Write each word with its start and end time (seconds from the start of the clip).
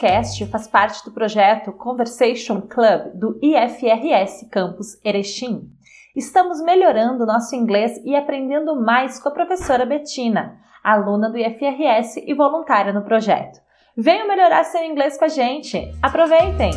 podcast 0.00 0.46
faz 0.46 0.66
parte 0.66 1.04
do 1.04 1.12
projeto 1.12 1.72
Conversation 1.72 2.62
Club 2.62 3.12
do 3.14 3.38
IFRS 3.42 4.48
Campus 4.50 4.98
Erechim. 5.04 5.68
Estamos 6.16 6.62
melhorando 6.62 7.26
nosso 7.26 7.54
inglês 7.54 8.00
e 8.02 8.16
aprendendo 8.16 8.80
mais 8.80 9.20
com 9.20 9.28
a 9.28 9.32
professora 9.32 9.84
Betina, 9.84 10.58
aluna 10.82 11.28
do 11.28 11.36
IFRS 11.36 12.16
e 12.26 12.32
voluntária 12.32 12.94
no 12.94 13.04
projeto. 13.04 13.60
Venham 13.94 14.26
melhorar 14.26 14.64
seu 14.64 14.82
inglês 14.82 15.18
com 15.18 15.26
a 15.26 15.28
gente. 15.28 15.78
Aproveitem! 16.02 16.70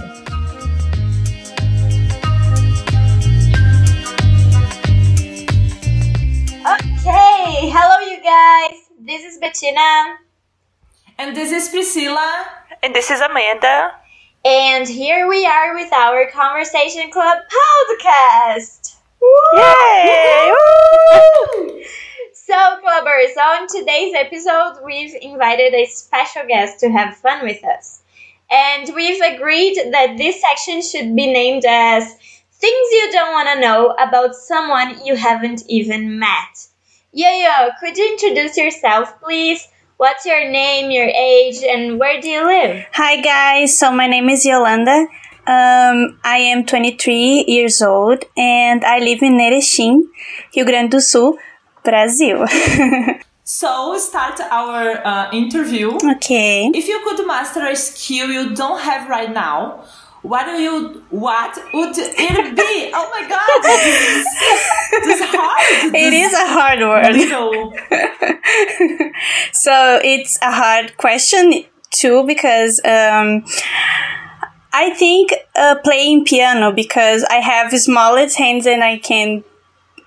Okay, 6.75 7.69
hello 7.69 8.01
you 8.01 8.21
guys. 8.21 8.91
This 9.05 9.23
is 9.23 9.39
Bettina. 9.39 10.32
And 11.23 11.37
this 11.37 11.53
is 11.53 11.69
Priscilla. 11.69 12.45
And 12.83 12.93
this 12.93 13.09
is 13.09 13.21
Amanda. 13.21 13.93
And 14.43 14.85
here 14.85 15.25
we 15.29 15.45
are 15.45 15.73
with 15.73 15.93
our 15.93 16.29
Conversation 16.29 17.09
Club 17.11 17.37
podcast. 17.55 18.97
Yay! 19.53 20.53
so, 22.33 22.53
clubbers, 22.53 23.37
on 23.37 23.69
today's 23.69 24.13
episode, 24.13 24.83
we've 24.83 25.15
invited 25.21 25.73
a 25.73 25.85
special 25.85 26.41
guest 26.45 26.81
to 26.81 26.89
have 26.89 27.15
fun 27.15 27.45
with 27.45 27.63
us. 27.63 28.01
And 28.51 28.93
we've 28.93 29.21
agreed 29.21 29.77
that 29.93 30.17
this 30.17 30.41
section 30.41 30.81
should 30.81 31.15
be 31.15 31.31
named 31.31 31.63
as 31.65 32.03
Things 32.51 32.87
You 32.91 33.09
Don't 33.13 33.31
Want 33.31 33.47
to 33.47 33.61
Know 33.61 33.91
About 33.91 34.35
Someone 34.35 35.05
You 35.05 35.15
Haven't 35.15 35.63
Even 35.69 36.19
Met. 36.19 36.67
Yo-Yo, 37.13 37.69
could 37.79 37.97
you 37.97 38.11
introduce 38.11 38.57
yourself, 38.57 39.21
please? 39.21 39.69
What's 40.03 40.25
your 40.25 40.51
name, 40.51 40.91
your 40.91 41.07
age, 41.07 41.63
and 41.63 41.97
where 41.97 42.19
do 42.19 42.27
you 42.27 42.45
live? 42.45 42.85
Hi 42.91 43.21
guys, 43.21 43.79
so 43.79 43.89
my 43.89 44.05
name 44.05 44.27
is 44.27 44.43
Yolanda. 44.43 45.07
Um, 45.47 46.19
I 46.25 46.39
am 46.51 46.65
23 46.65 47.45
years 47.47 47.81
old 47.81 48.25
and 48.35 48.83
I 48.83 48.99
live 48.99 49.23
in 49.23 49.37
Erechim, 49.37 50.01
Rio 50.53 50.65
Grande 50.65 50.91
do 50.91 50.99
Sul, 50.99 51.37
Brasil. 51.85 52.45
so 53.45 53.97
start 53.97 54.41
our 54.51 55.07
uh, 55.07 55.31
interview. 55.31 55.97
Okay. 56.17 56.69
If 56.75 56.89
you 56.89 56.99
could 57.05 57.25
master 57.25 57.65
a 57.65 57.73
skill 57.73 58.29
you 58.29 58.53
don't 58.53 58.81
have 58.81 59.07
right 59.07 59.31
now, 59.31 59.85
what 60.23 60.45
do 60.45 60.53
you 60.53 61.03
what 61.09 61.53
would 61.73 61.95
it 61.97 62.55
be? 62.55 62.91
Oh 62.93 63.09
my 63.11 63.27
god, 63.27 63.61
this 63.61 63.85
is, 64.09 64.25
this 64.91 65.19
is 65.19 65.27
hard. 65.27 65.95
It 65.95 66.11
this 66.11 66.31
is 66.31 66.39
a 66.39 66.47
hard 66.47 66.79
word. 66.79 67.13
Little. 67.13 67.73
so 69.51 69.99
it's 70.01 70.39
a 70.41 70.51
hard 70.51 70.97
question 70.97 71.65
too 71.91 72.23
because 72.25 72.79
um, 72.85 73.43
I 74.71 74.91
think 74.91 75.33
uh, 75.55 75.75
playing 75.83 76.23
piano 76.23 76.71
because 76.71 77.25
I 77.25 77.35
have 77.35 77.71
smallest 77.73 78.37
hands 78.37 78.65
and 78.65 78.81
I 78.81 78.99
can 78.99 79.43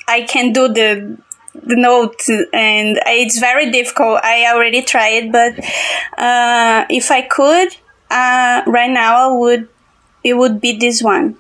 I 0.09 0.23
can 0.23 0.53
do 0.53 0.69
the 0.69 1.19
the 1.63 1.77
notes 1.77 2.31
and 2.31 2.99
it's 3.07 3.39
very 3.39 3.71
difficult. 3.71 4.21
I 4.23 4.51
already 4.51 4.81
tried, 4.81 5.31
but 5.31 5.59
uh, 6.19 6.87
if 6.89 7.11
I 7.11 7.21
could, 7.21 7.69
uh, 8.11 8.63
right 8.67 8.91
now 8.91 9.31
I 9.31 9.39
would 9.39 9.69
it 10.27 10.35
would 10.35 10.61
be 10.61 10.77
this 10.77 11.03
one. 11.03 11.39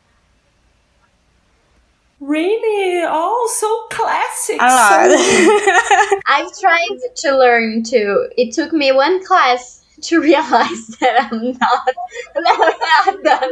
Really? 2.20 3.05
Oh, 3.06 3.48
so 3.53 3.97
classic. 3.97 4.61
A 4.61 4.65
lot. 4.65 6.23
I've 6.27 6.59
tried 6.59 6.98
to 7.17 7.37
learn 7.37 7.83
too. 7.83 8.29
It 8.37 8.55
took 8.55 8.73
me 8.73 8.91
one 8.92 9.25
class 9.25 9.83
to 10.03 10.20
realize 10.20 10.87
that 11.01 11.29
I'm 11.31 11.52
not, 11.52 11.89
I'm 13.07 13.23
not 13.23 13.24
done. 13.24 13.51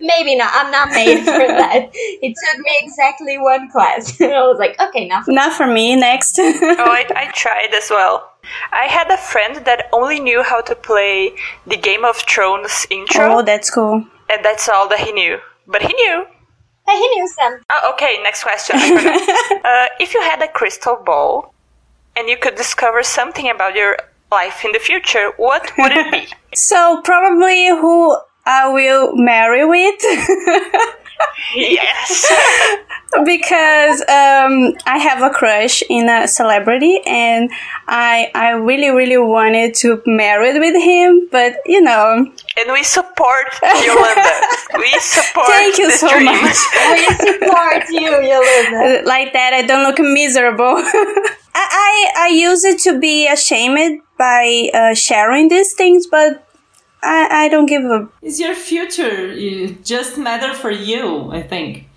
Maybe 0.00 0.36
not. 0.36 0.50
I'm 0.54 0.70
not 0.70 0.90
made 0.90 1.18
for 1.24 1.46
that. 1.46 1.90
It 1.92 2.34
took 2.44 2.58
me 2.64 2.72
exactly 2.82 3.38
one 3.38 3.70
class. 3.70 4.20
I 4.20 4.26
was 4.42 4.58
like, 4.58 4.78
okay, 4.80 5.08
not 5.08 5.24
for 5.24 5.32
not 5.32 5.52
for 5.52 5.66
me. 5.66 5.96
Next. 5.96 6.38
oh, 6.38 6.52
I, 6.78 7.06
I 7.16 7.30
tried 7.32 7.74
as 7.74 7.90
well. 7.90 8.30
I 8.72 8.84
had 8.84 9.10
a 9.10 9.16
friend 9.16 9.64
that 9.66 9.88
only 9.92 10.20
knew 10.20 10.42
how 10.42 10.60
to 10.62 10.74
play 10.74 11.32
the 11.66 11.76
Game 11.76 12.04
of 12.04 12.16
Thrones 12.16 12.86
intro. 12.90 13.38
Oh, 13.38 13.42
that's 13.42 13.70
cool. 13.70 14.04
And 14.30 14.44
that's 14.44 14.68
all 14.68 14.88
that 14.88 15.00
he 15.00 15.12
knew. 15.12 15.38
But 15.66 15.82
he 15.82 15.92
knew. 15.92 16.26
But 16.86 16.94
he 16.94 17.08
knew 17.08 17.28
some. 17.28 17.60
Oh, 17.70 17.92
okay, 17.94 18.18
next 18.22 18.42
question. 18.42 18.76
uh, 18.76 19.86
if 20.00 20.14
you 20.14 20.20
had 20.22 20.42
a 20.42 20.48
crystal 20.48 20.96
ball 21.04 21.54
and 22.16 22.28
you 22.28 22.36
could 22.36 22.56
discover 22.56 23.02
something 23.02 23.48
about 23.48 23.74
your 23.74 23.96
life 24.30 24.64
in 24.64 24.72
the 24.72 24.78
future, 24.78 25.32
what 25.36 25.72
would 25.78 25.92
it 25.92 26.10
be? 26.10 26.26
so, 26.54 27.00
probably 27.04 27.68
who 27.68 28.16
I 28.44 28.68
will 28.72 29.12
marry 29.14 29.64
with. 29.64 30.96
yes. 31.54 32.32
because 33.24 34.00
um, 34.02 34.72
I 34.86 34.98
have 34.98 35.22
a 35.22 35.30
crush 35.30 35.82
in 35.88 36.08
a 36.08 36.26
celebrity, 36.26 37.00
and 37.06 37.50
I 37.86 38.30
I 38.34 38.50
really 38.50 38.90
really 38.90 39.18
wanted 39.18 39.74
to 39.76 40.02
marry 40.06 40.58
with 40.58 40.82
him, 40.82 41.28
but 41.30 41.56
you 41.66 41.80
know. 41.80 42.32
And 42.56 42.72
we 42.72 42.82
support 42.82 43.46
Yolanda. 43.62 44.30
we 44.78 44.90
support. 45.00 45.46
Thank 45.48 45.78
you 45.78 45.90
so 45.90 46.08
dream. 46.08 46.26
much. 46.26 46.56
we 46.92 47.04
support 47.16 47.84
you, 47.90 48.10
Yolanda. 48.10 49.02
Like 49.12 49.32
that, 49.32 49.52
I 49.52 49.62
don't 49.62 49.82
look 49.82 49.98
miserable. 49.98 50.76
I, 50.76 51.32
I 51.54 52.12
I 52.16 52.28
use 52.28 52.64
it 52.64 52.78
to 52.80 52.98
be 52.98 53.26
ashamed 53.28 54.00
by 54.18 54.70
uh, 54.72 54.94
sharing 54.94 55.48
these 55.48 55.74
things, 55.74 56.06
but 56.06 56.46
I, 57.02 57.44
I 57.44 57.48
don't 57.48 57.66
give 57.66 57.84
a. 57.84 58.08
Is 58.22 58.38
your 58.38 58.54
future 58.54 59.32
it 59.32 59.84
just 59.84 60.18
matter 60.18 60.54
for 60.54 60.70
you? 60.70 61.30
I 61.32 61.42
think. 61.42 61.88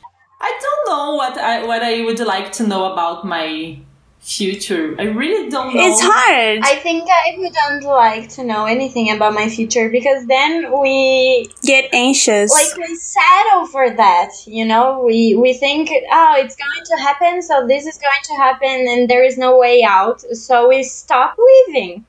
I 0.42 0.60
don't 0.62 0.90
know 0.90 1.16
what 1.16 1.38
I 1.38 1.66
what 1.66 1.84
I 1.84 2.04
would 2.04 2.20
like 2.20 2.52
to 2.54 2.68
know 2.68 2.92
about 2.92 3.26
my 3.26 3.80
future. 4.26 4.96
I 5.00 5.04
really 5.04 5.50
don't 5.50 5.74
know. 5.76 5.82
It's 5.82 6.02
hard. 6.02 6.60
I 6.64 6.76
think 6.78 7.08
I 7.08 7.36
wouldn't 7.38 7.84
like 7.84 8.30
to 8.30 8.44
know 8.44 8.66
anything 8.66 9.12
about 9.12 9.34
my 9.34 9.48
future 9.48 9.90
because 9.90 10.26
then 10.26 10.80
we 10.82 11.50
get 11.64 11.94
anxious. 11.94 12.52
Like 12.52 12.76
we 12.76 12.96
settle 12.96 13.68
for 13.68 13.92
that, 13.92 14.32
you 14.48 14.66
know. 14.66 15.04
We 15.06 15.36
we 15.36 15.54
think, 15.54 15.90
oh, 16.12 16.34
it's 16.38 16.56
going 16.56 16.84
to 16.86 16.96
happen, 16.98 17.42
so 17.42 17.68
this 17.68 17.86
is 17.86 17.98
going 17.98 18.24
to 18.24 18.34
happen, 18.34 18.88
and 18.90 19.10
there 19.10 19.24
is 19.24 19.38
no 19.38 19.58
way 19.58 19.84
out. 19.84 20.22
So 20.36 20.70
we 20.70 20.84
stop 20.84 21.38
living. 21.68 22.06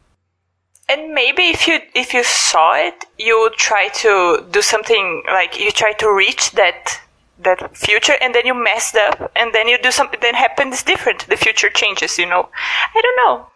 And 0.89 1.13
maybe 1.13 1.43
if 1.49 1.67
you 1.67 1.81
if 1.95 2.15
you 2.15 2.23
saw 2.23 2.75
it, 2.77 3.05
you 3.19 3.39
would 3.41 3.55
try 3.55 3.89
to 3.89 4.45
do 4.51 4.63
something 4.63 5.23
like 5.27 5.59
you 5.59 5.71
try 5.73 5.93
to 5.95 6.13
reach 6.13 6.53
that 6.53 7.01
that 7.39 7.77
future 7.77 8.15
and 8.21 8.35
then 8.35 8.47
you 8.47 8.55
messed 8.55 8.97
up 8.97 9.31
and 9.37 9.53
then 9.53 9.69
you 9.69 9.79
do 9.83 9.91
something 9.91 10.19
then 10.23 10.35
happens 10.35 10.83
different. 10.83 11.27
The 11.29 11.37
future 11.37 11.71
changes 11.71 12.19
you 12.19 12.27
know? 12.27 12.49
I 12.95 13.01
don't 13.03 13.17
know. 13.27 13.47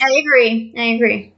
I 0.00 0.10
agree. 0.12 0.72
I 0.76 0.82
agree. 0.94 1.32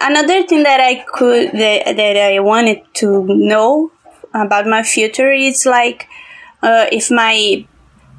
Another 0.00 0.42
thing 0.46 0.62
that 0.62 0.80
i 0.80 1.04
could 1.12 1.52
that, 1.52 1.96
that 1.96 2.16
i 2.16 2.38
wanted 2.40 2.80
to 2.94 3.24
know 3.26 3.90
about 4.32 4.66
my 4.66 4.82
future 4.82 5.32
is 5.32 5.66
like 5.66 6.06
uh, 6.62 6.86
if 6.92 7.10
my 7.10 7.66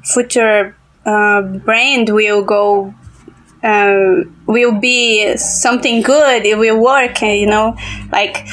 future 0.04 0.76
uh, 1.06 1.42
brand 1.42 2.10
will 2.10 2.42
go 2.42 2.94
uh, 3.62 4.22
will 4.46 4.78
be 4.78 5.36
something 5.36 6.02
good 6.02 6.44
it 6.44 6.58
will 6.58 6.80
work 6.80 7.22
you 7.22 7.46
know 7.46 7.76
like 8.10 8.46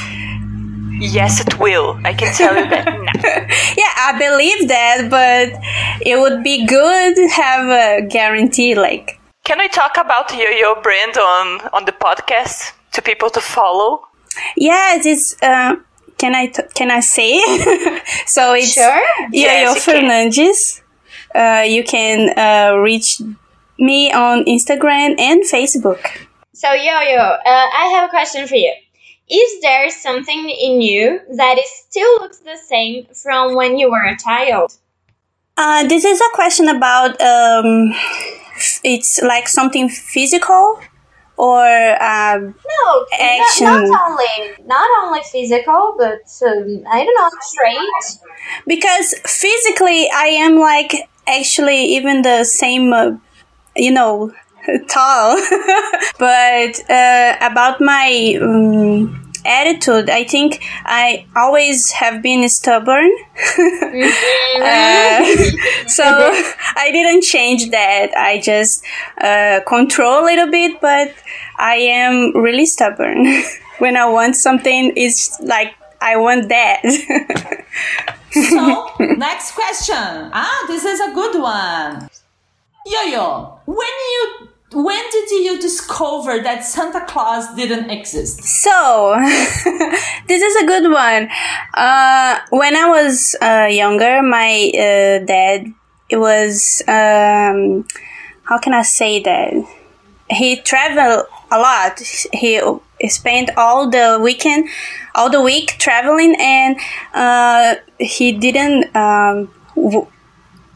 Yes, 1.00 1.40
it 1.40 1.58
will. 1.58 1.98
I 2.04 2.12
can 2.12 2.30
tell 2.34 2.54
you 2.54 2.68
that 2.68 2.84
now. 2.84 3.22
yeah, 3.78 3.92
I 3.96 4.18
believe 4.18 4.68
that, 4.68 5.08
but 5.08 5.48
it 6.06 6.20
would 6.20 6.44
be 6.44 6.66
good 6.66 7.16
to 7.16 7.26
have 7.28 7.66
a 7.68 8.06
guarantee. 8.06 8.74
Like, 8.74 9.18
can 9.44 9.58
we 9.58 9.68
talk 9.68 9.96
about 9.96 10.30
your 10.36 10.50
your 10.50 10.80
brand 10.82 11.16
on 11.16 11.60
on 11.72 11.86
the 11.86 11.92
podcast 11.92 12.72
to 12.92 13.00
people 13.00 13.30
to 13.30 13.40
follow? 13.40 14.02
Yes, 14.56 15.06
it's. 15.06 15.42
Uh, 15.42 15.76
can 16.18 16.34
I 16.34 16.48
t- 16.48 16.68
can 16.74 16.90
I 16.90 17.00
say? 17.00 17.40
so 18.26 18.52
it's 18.52 18.74
sure. 18.74 19.00
Yo-Yo 19.32 19.72
yes, 19.72 19.86
Fernandes. 19.86 20.82
Uh, 21.34 21.64
you 21.66 21.82
can 21.82 22.28
uh, 22.36 22.76
reach 22.76 23.22
me 23.80 24.12
on 24.12 24.44
Instagram 24.44 25.18
and 25.18 25.42
Facebook. 25.42 26.06
So 26.52 26.72
Yo-Yo, 26.72 27.16
uh, 27.16 27.40
I 27.46 27.92
have 27.94 28.08
a 28.08 28.10
question 28.10 28.46
for 28.46 28.56
you. 28.56 28.72
Is 29.28 29.60
there 29.62 29.90
something 29.90 30.50
in 30.50 30.82
you 30.82 31.20
that 31.36 31.56
is 31.58 31.70
still 31.88 32.20
looks 32.20 32.38
the 32.40 32.56
same 32.56 33.06
from 33.14 33.54
when 33.54 33.78
you 33.78 33.90
were 33.90 34.04
a 34.04 34.16
child? 34.18 34.76
Uh, 35.56 35.86
this 35.86 36.04
is 36.04 36.20
a 36.20 36.34
question 36.34 36.68
about 36.68 37.20
um, 37.20 37.92
it's 38.82 39.20
like 39.22 39.46
something 39.46 39.88
physical 39.88 40.80
or 41.36 42.02
um, 42.02 42.54
no 42.84 43.06
action. 43.18 43.66
Not, 43.66 43.88
not 43.88 44.10
only 44.10 44.66
not 44.66 45.04
only 45.04 45.20
physical, 45.32 45.94
but 45.96 46.20
um, 46.46 46.84
I 46.90 47.04
don't 47.04 47.16
know, 47.16 47.30
trait. 47.54 48.18
Because 48.66 49.14
physically, 49.24 50.10
I 50.14 50.26
am 50.26 50.58
like 50.58 51.08
actually 51.26 51.84
even 51.96 52.22
the 52.22 52.44
same, 52.44 52.92
uh, 52.92 53.12
you 53.76 53.90
know, 53.90 54.32
tall. 54.88 55.36
but 56.18 56.90
uh, 56.90 57.36
about 57.40 57.80
my 57.80 58.38
um, 58.40 59.20
attitude. 59.44 60.10
I 60.10 60.24
think 60.24 60.62
I 60.84 61.26
always 61.36 61.90
have 61.92 62.22
been 62.22 62.48
stubborn. 62.48 63.10
uh, 63.36 65.24
so 65.86 66.04
I 66.04 66.90
didn't 66.92 67.22
change 67.22 67.70
that. 67.70 68.10
I 68.16 68.40
just 68.40 68.84
uh, 69.20 69.60
control 69.66 70.22
a 70.22 70.24
little 70.24 70.50
bit, 70.50 70.80
but 70.80 71.14
I 71.58 71.76
am 71.76 72.36
really 72.36 72.66
stubborn. 72.66 73.26
when 73.78 73.96
I 73.96 74.06
want 74.06 74.36
something, 74.36 74.92
it's 74.96 75.40
like 75.40 75.74
I 76.00 76.16
want 76.16 76.48
that. 76.48 76.82
so, 78.30 79.04
next 79.16 79.52
question. 79.52 79.96
Ah, 80.32 80.64
this 80.68 80.84
is 80.84 81.00
a 81.00 81.12
good 81.14 81.40
one. 81.40 82.08
Yo-yo, 82.86 83.58
when 83.66 83.76
you 83.76 84.48
when 84.72 85.02
did 85.10 85.30
you 85.30 85.60
discover 85.60 86.38
that 86.40 86.64
Santa 86.64 87.04
Claus 87.04 87.54
didn't 87.56 87.90
exist? 87.90 88.44
So, 88.44 89.16
this 90.28 90.42
is 90.42 90.62
a 90.62 90.66
good 90.66 90.90
one. 90.90 91.28
Uh, 91.74 92.38
when 92.50 92.76
I 92.76 92.88
was 92.88 93.34
uh, 93.42 93.66
younger, 93.68 94.22
my 94.22 94.70
uh, 94.72 95.24
dad, 95.26 95.66
it 96.08 96.18
was, 96.18 96.82
um, 96.86 97.84
how 98.44 98.58
can 98.58 98.72
I 98.72 98.82
say 98.82 99.20
that? 99.24 99.54
He 100.28 100.56
traveled 100.56 101.26
a 101.50 101.58
lot. 101.58 102.00
He 102.32 102.62
spent 103.08 103.50
all 103.56 103.90
the 103.90 104.20
weekend, 104.22 104.68
all 105.16 105.30
the 105.30 105.42
week 105.42 105.76
traveling, 105.78 106.36
and 106.38 106.78
uh, 107.12 107.74
he 107.98 108.30
didn't 108.30 108.94
um, 108.94 109.50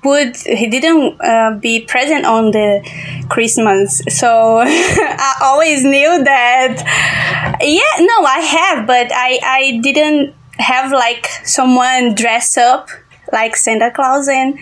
would 0.05 0.37
he 0.37 0.69
didn't 0.69 1.21
uh, 1.21 1.59
be 1.61 1.81
present 1.81 2.25
on 2.25 2.51
the 2.51 2.83
Christmas, 3.29 4.03
so 4.09 4.61
I 4.65 5.35
always 5.43 5.85
knew 5.85 6.25
that. 6.25 7.59
Yeah, 7.61 8.05
no, 8.05 8.25
I 8.25 8.41
have, 8.41 8.87
but 8.87 9.11
I 9.13 9.39
I 9.43 9.81
didn't 9.83 10.35
have 10.59 10.93
like 10.93 11.27
someone 11.45 12.15
dress 12.15 12.57
up 12.57 12.89
like 13.33 13.57
Santa 13.57 13.91
Claus 13.91 14.29
and 14.29 14.59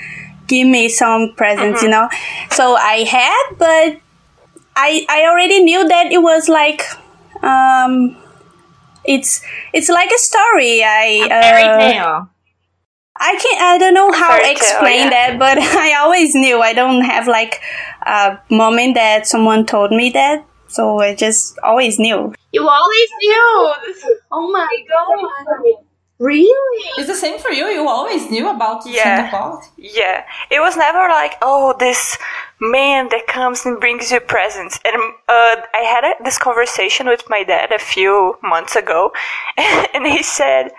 give 0.46 0.66
me 0.66 0.88
some 0.88 1.34
presents, 1.36 1.82
you 1.82 1.88
know. 1.88 2.08
So 2.50 2.74
I 2.76 3.04
had, 3.04 3.58
but 3.58 4.00
I 4.76 5.06
I 5.08 5.26
already 5.28 5.62
knew 5.62 5.86
that 5.88 6.12
it 6.12 6.22
was 6.22 6.48
like 6.48 6.82
um 7.42 8.16
it's 9.04 9.42
it's 9.72 9.88
like 9.88 10.10
a 10.10 10.18
story. 10.18 10.82
I 10.84 11.26
a 11.26 11.28
fairy 11.28 11.64
uh, 11.64 11.78
tale. 11.78 12.31
I 13.16 13.36
can't. 13.36 13.60
I 13.60 13.78
don't 13.78 13.94
know 13.94 14.10
how 14.12 14.38
to 14.38 14.50
explain 14.50 15.10
yeah. 15.10 15.10
that, 15.10 15.38
but 15.38 15.58
I 15.58 15.94
always 16.00 16.34
knew. 16.34 16.60
I 16.60 16.72
don't 16.72 17.02
have 17.02 17.28
like 17.28 17.60
a 18.06 18.38
moment 18.50 18.94
that 18.94 19.26
someone 19.26 19.66
told 19.66 19.90
me 19.90 20.10
that, 20.10 20.44
so 20.68 21.00
I 21.00 21.14
just 21.14 21.58
always 21.62 21.98
knew. 21.98 22.34
You 22.52 22.68
always 22.68 23.08
knew. 23.20 23.74
Oh 24.30 24.50
my 24.50 24.68
god. 24.88 25.82
Really? 26.22 26.84
It's 26.98 27.08
the 27.08 27.16
same 27.16 27.40
for 27.40 27.50
you. 27.50 27.66
You 27.66 27.88
always 27.88 28.30
knew 28.30 28.48
about 28.48 28.86
yeah. 28.86 29.02
Santa 29.02 29.30
Claus. 29.30 29.68
Yeah. 29.76 30.24
It 30.52 30.60
was 30.60 30.76
never 30.76 31.08
like, 31.08 31.34
oh, 31.42 31.74
this 31.80 32.16
man 32.60 33.08
that 33.08 33.26
comes 33.26 33.66
and 33.66 33.80
brings 33.80 34.12
you 34.12 34.20
presents. 34.20 34.78
And 34.84 34.94
uh, 34.94 35.56
I 35.74 35.80
had 35.80 36.04
a, 36.04 36.22
this 36.22 36.38
conversation 36.38 37.08
with 37.08 37.24
my 37.28 37.42
dad 37.42 37.72
a 37.72 37.78
few 37.80 38.38
months 38.40 38.76
ago, 38.76 39.10
and 39.56 40.06
he 40.06 40.22
said, 40.22 40.70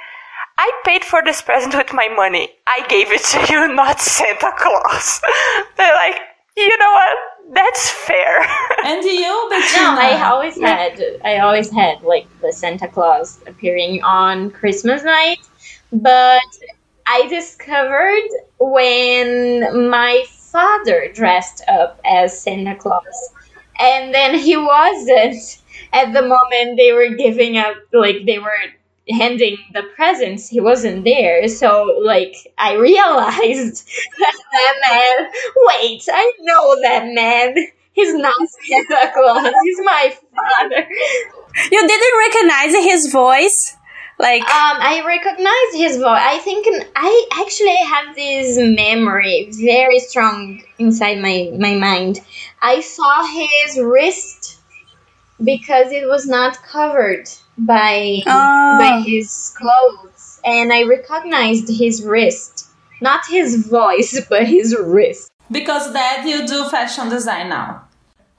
I 0.58 0.72
paid 0.86 1.04
for 1.04 1.24
this 1.24 1.42
present 1.42 1.76
with 1.76 1.94
my 1.94 2.08
money. 2.10 2.50
I 2.68 2.86
gave 2.88 3.12
it 3.12 3.24
to 3.24 3.54
you, 3.54 3.74
not 3.76 4.00
Santa 4.00 4.52
Claus. 4.58 5.22
They're 5.78 5.96
like, 5.96 6.22
you 6.56 6.78
know 6.78 6.92
what? 6.92 7.18
That's 7.54 7.90
fair. 7.90 8.40
and 8.86 9.04
you, 9.04 9.48
but 9.50 9.60
no, 9.76 9.96
I 10.00 10.22
always 10.30 10.60
had, 10.60 11.02
I 11.24 11.40
always 11.40 11.72
had 11.72 12.02
like 12.04 12.28
the 12.42 12.52
Santa 12.52 12.88
Claus 12.88 13.40
appearing 13.48 14.02
on 14.04 14.52
Christmas 14.52 15.04
night, 15.04 15.40
but 15.92 16.42
I 17.08 17.28
discovered 17.28 18.30
when 18.60 19.90
my 19.90 20.24
father 20.30 21.12
dressed 21.14 21.64
up 21.68 22.00
as 22.06 22.40
Santa 22.40 22.76
Claus, 22.76 23.34
and 23.80 24.14
then 24.14 24.38
he 24.38 24.56
wasn't 24.56 25.62
at 25.92 26.14
the 26.14 26.22
moment 26.22 26.78
they 26.78 26.94
were 26.94 27.16
giving 27.16 27.58
up, 27.58 27.76
like 27.92 28.26
they 28.26 28.40
were 28.40 28.58
handing 29.10 29.58
the 29.74 29.84
presents, 29.96 30.48
he 30.48 30.62
wasn't 30.62 31.04
there. 31.04 31.48
So, 31.48 32.00
like, 32.04 32.36
I 32.58 32.76
realized 32.76 33.88
that 34.20 34.76
man, 34.90 35.32
wait, 35.68 36.04
I 36.12 36.34
know 36.42 36.82
that 36.82 37.14
man. 37.14 37.56
He's 37.94 38.14
not 38.16 38.36
Santa 38.50 39.12
Claus. 39.14 39.54
He's 39.64 39.80
my 39.84 40.18
father. 40.36 40.88
You 41.72 41.88
didn't 41.88 42.18
recognize 42.18 42.86
his 42.86 43.12
voice? 43.12 43.76
Like, 44.18 44.42
um, 44.42 44.78
I 44.80 45.04
recognize 45.06 45.74
his 45.76 45.98
voice. 45.98 46.22
I 46.22 46.40
think 46.40 46.66
I 46.96 47.30
actually 47.40 47.76
have 47.76 48.16
this 48.16 48.58
memory 48.58 49.50
very 49.52 50.00
strong 50.00 50.64
inside 50.80 51.20
my, 51.20 51.52
my 51.58 51.76
mind. 51.76 52.20
I 52.62 52.82
saw 52.82 53.26
his 53.26 53.80
wrist 53.80 54.60
because 55.44 55.92
it 55.92 56.08
was 56.08 56.26
not 56.26 56.64
covered 56.64 57.28
by 57.58 58.22
oh. 58.26 58.78
by 58.80 59.02
his 59.06 59.54
clothes, 59.58 60.40
and 60.46 60.72
I 60.74 60.84
recognized 60.84 61.70
his 61.70 62.04
wrist, 62.04 62.68
not 63.02 63.22
his 63.30 63.68
voice, 63.68 64.20
but 64.30 64.48
his 64.48 64.76
wrist. 64.78 65.32
Because 65.52 65.94
that 65.94 66.24
you 66.26 66.48
do 66.48 66.68
fashion 66.70 67.10
design 67.10 67.50
now. 67.50 67.84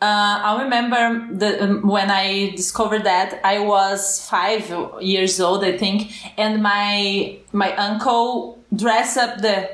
Uh, 0.03 0.41
I 0.43 0.63
remember 0.63 1.35
the, 1.35 1.65
um, 1.65 1.89
when 1.89 2.11
I 2.11 2.51
discovered 2.51 3.05
that 3.05 3.41
I 3.45 3.61
was 3.61 4.29
five 4.29 4.71
years 5.01 5.41
old, 5.41 5.65
I 5.65 5.79
think, 5.79 6.13
and 6.37 6.63
my 6.63 7.39
my 7.53 7.75
uncle 7.77 8.59
dressed 8.75 9.17
up 9.17 9.39
the 9.41 9.71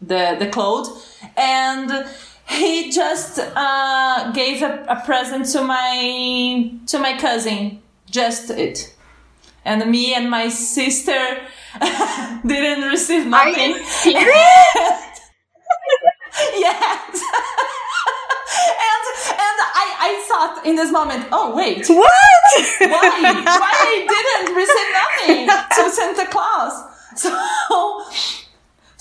the 0.00 0.36
the 0.38 0.48
clothes 0.48 1.18
and 1.36 2.06
he 2.48 2.90
just 2.90 3.38
uh, 3.38 4.32
gave 4.32 4.62
a, 4.62 4.84
a 4.88 5.02
present 5.04 5.46
to 5.52 5.62
my 5.62 6.70
to 6.86 6.98
my 6.98 7.16
cousin 7.18 7.80
just 8.14 8.50
it. 8.50 8.94
And 9.64 9.90
me 9.90 10.14
and 10.14 10.30
my 10.30 10.48
sister 10.48 11.20
didn't 12.46 12.88
receive 12.88 13.26
nothing. 13.26 13.72
Are 13.74 13.78
you 13.78 13.84
serious? 13.84 14.24
yes. 16.54 17.22
and 18.86 19.04
and 19.42 19.58
I, 19.82 19.86
I 20.06 20.24
thought 20.28 20.62
in 20.64 20.76
this 20.76 20.92
moment, 20.92 21.26
oh 21.32 21.56
wait. 21.56 21.88
What? 21.88 22.12
Why? 22.78 23.20
Why 23.60 23.72
I 23.90 24.06
didn't 24.14 24.54
receive 24.54 24.90
nothing 25.02 25.48
to 25.76 25.82
Santa 25.90 26.26
Claus? 26.30 26.74
So 27.16 27.30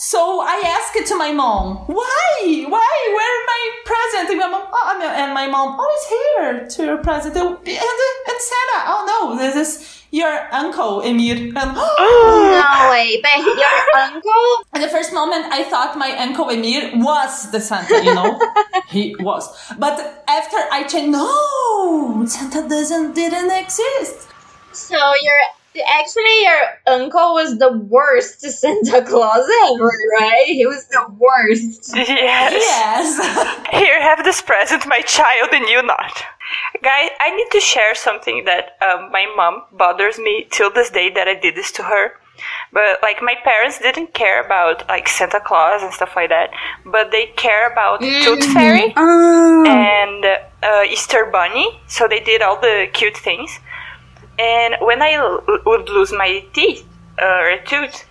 so 0.04 0.42
I 0.42 0.62
asked 0.76 0.98
it 0.98 1.08
to 1.08 1.16
my 1.16 1.32
mom, 1.32 1.78
why? 1.88 2.66
Why? 2.68 2.94
Where 3.18 3.38
my 3.54 3.62
present? 3.86 4.30
And 4.32 4.40
my 4.40 4.50
mom, 4.50 4.68
oh, 4.70 5.02
and 5.02 5.34
my 5.34 5.48
mom, 5.48 5.78
oh, 5.80 5.90
it's 5.96 6.08
here 6.12 6.68
to 6.76 6.86
your 6.92 6.98
present. 6.98 7.38
And, 7.38 7.48
and, 7.48 8.00
and 8.30 8.40
Santa, 8.50 8.80
oh 8.92 9.02
no, 9.08 9.38
this 9.38 9.56
is 9.56 10.04
your 10.12 10.54
uncle 10.54 11.00
Emir. 11.00 11.38
And, 11.38 11.56
oh, 11.56 12.52
no 12.52 12.92
way, 12.92 13.22
but 13.24 13.46
your 13.46 14.04
uncle? 14.04 14.50
In 14.76 14.82
the 14.82 14.90
first 14.90 15.14
moment, 15.14 15.46
I 15.54 15.64
thought 15.64 15.98
my 15.98 16.12
uncle 16.18 16.50
Emir 16.50 16.92
was 16.96 17.50
the 17.52 17.62
Santa, 17.62 18.04
you 18.04 18.14
know? 18.14 18.42
he 18.90 19.16
was. 19.22 19.48
But 19.80 20.26
after 20.28 20.58
I 20.70 20.84
changed, 20.84 21.14
no, 21.14 22.26
Santa 22.28 22.68
doesn't, 22.68 23.16
didn't 23.16 23.52
exist. 23.52 24.28
So 24.74 24.98
your 24.98 25.40
Actually, 25.76 26.44
your 26.44 26.62
uncle 26.88 27.34
was 27.34 27.58
the 27.58 27.72
worst 27.72 28.42
Santa 28.42 29.04
Claus 29.04 29.48
ever, 29.66 29.92
right? 30.20 30.46
He 30.46 30.66
was 30.66 30.88
the 30.88 31.06
worst. 31.18 31.94
Yes. 31.96 32.54
Yes. 32.54 33.68
Here, 33.72 34.02
have 34.02 34.24
this 34.24 34.42
present, 34.42 34.88
my 34.88 35.02
child, 35.02 35.50
and 35.52 35.68
you 35.68 35.82
not. 35.82 36.24
Guy, 36.84 37.10
I 37.20 37.36
need 37.36 37.48
to 37.52 37.60
share 37.60 37.96
something 37.96 38.46
that 38.46 38.78
um, 38.82 39.12
my 39.12 39.26
mom 39.36 39.64
bothers 39.72 40.20
me 40.20 40.48
till 40.52 40.72
this 40.72 40.90
day 40.90 41.10
that 41.12 41.28
I 41.28 41.36
did 41.36 41.56
this 41.56 41.72
to 41.74 41.84
her. 41.84 42.14
But 42.72 43.00
like 43.02 43.22
my 43.22 43.36
parents 43.44 43.80
didn't 43.80 44.14
care 44.14 44.44
about 44.44 44.88
like 44.88 45.08
Santa 45.08 45.40
Claus 45.40 45.84
and 45.84 45.94
stuff 45.94 46.16
like 46.16 46.30
that, 46.30 46.50
but 46.86 47.12
they 47.12 47.28
care 47.38 47.72
about 47.72 48.02
mm-hmm. 48.02 48.24
Tooth 48.24 48.52
Fairy 48.54 48.94
oh. 48.98 49.64
and 49.68 50.26
uh, 50.64 50.84
Easter 50.92 51.30
Bunny. 51.32 51.80
So 51.88 52.08
they 52.08 52.20
did 52.20 52.42
all 52.42 52.60
the 52.60 52.88
cute 52.92 53.18
things. 53.18 53.60
And 54.40 54.76
when 54.82 55.02
I 55.02 55.14
l- 55.14 55.44
would 55.66 55.90
lose 55.90 56.12
my 56.12 56.44
teeth 56.54 56.86
uh, 57.22 57.26
or 57.26 57.58
tooth, 57.66 58.06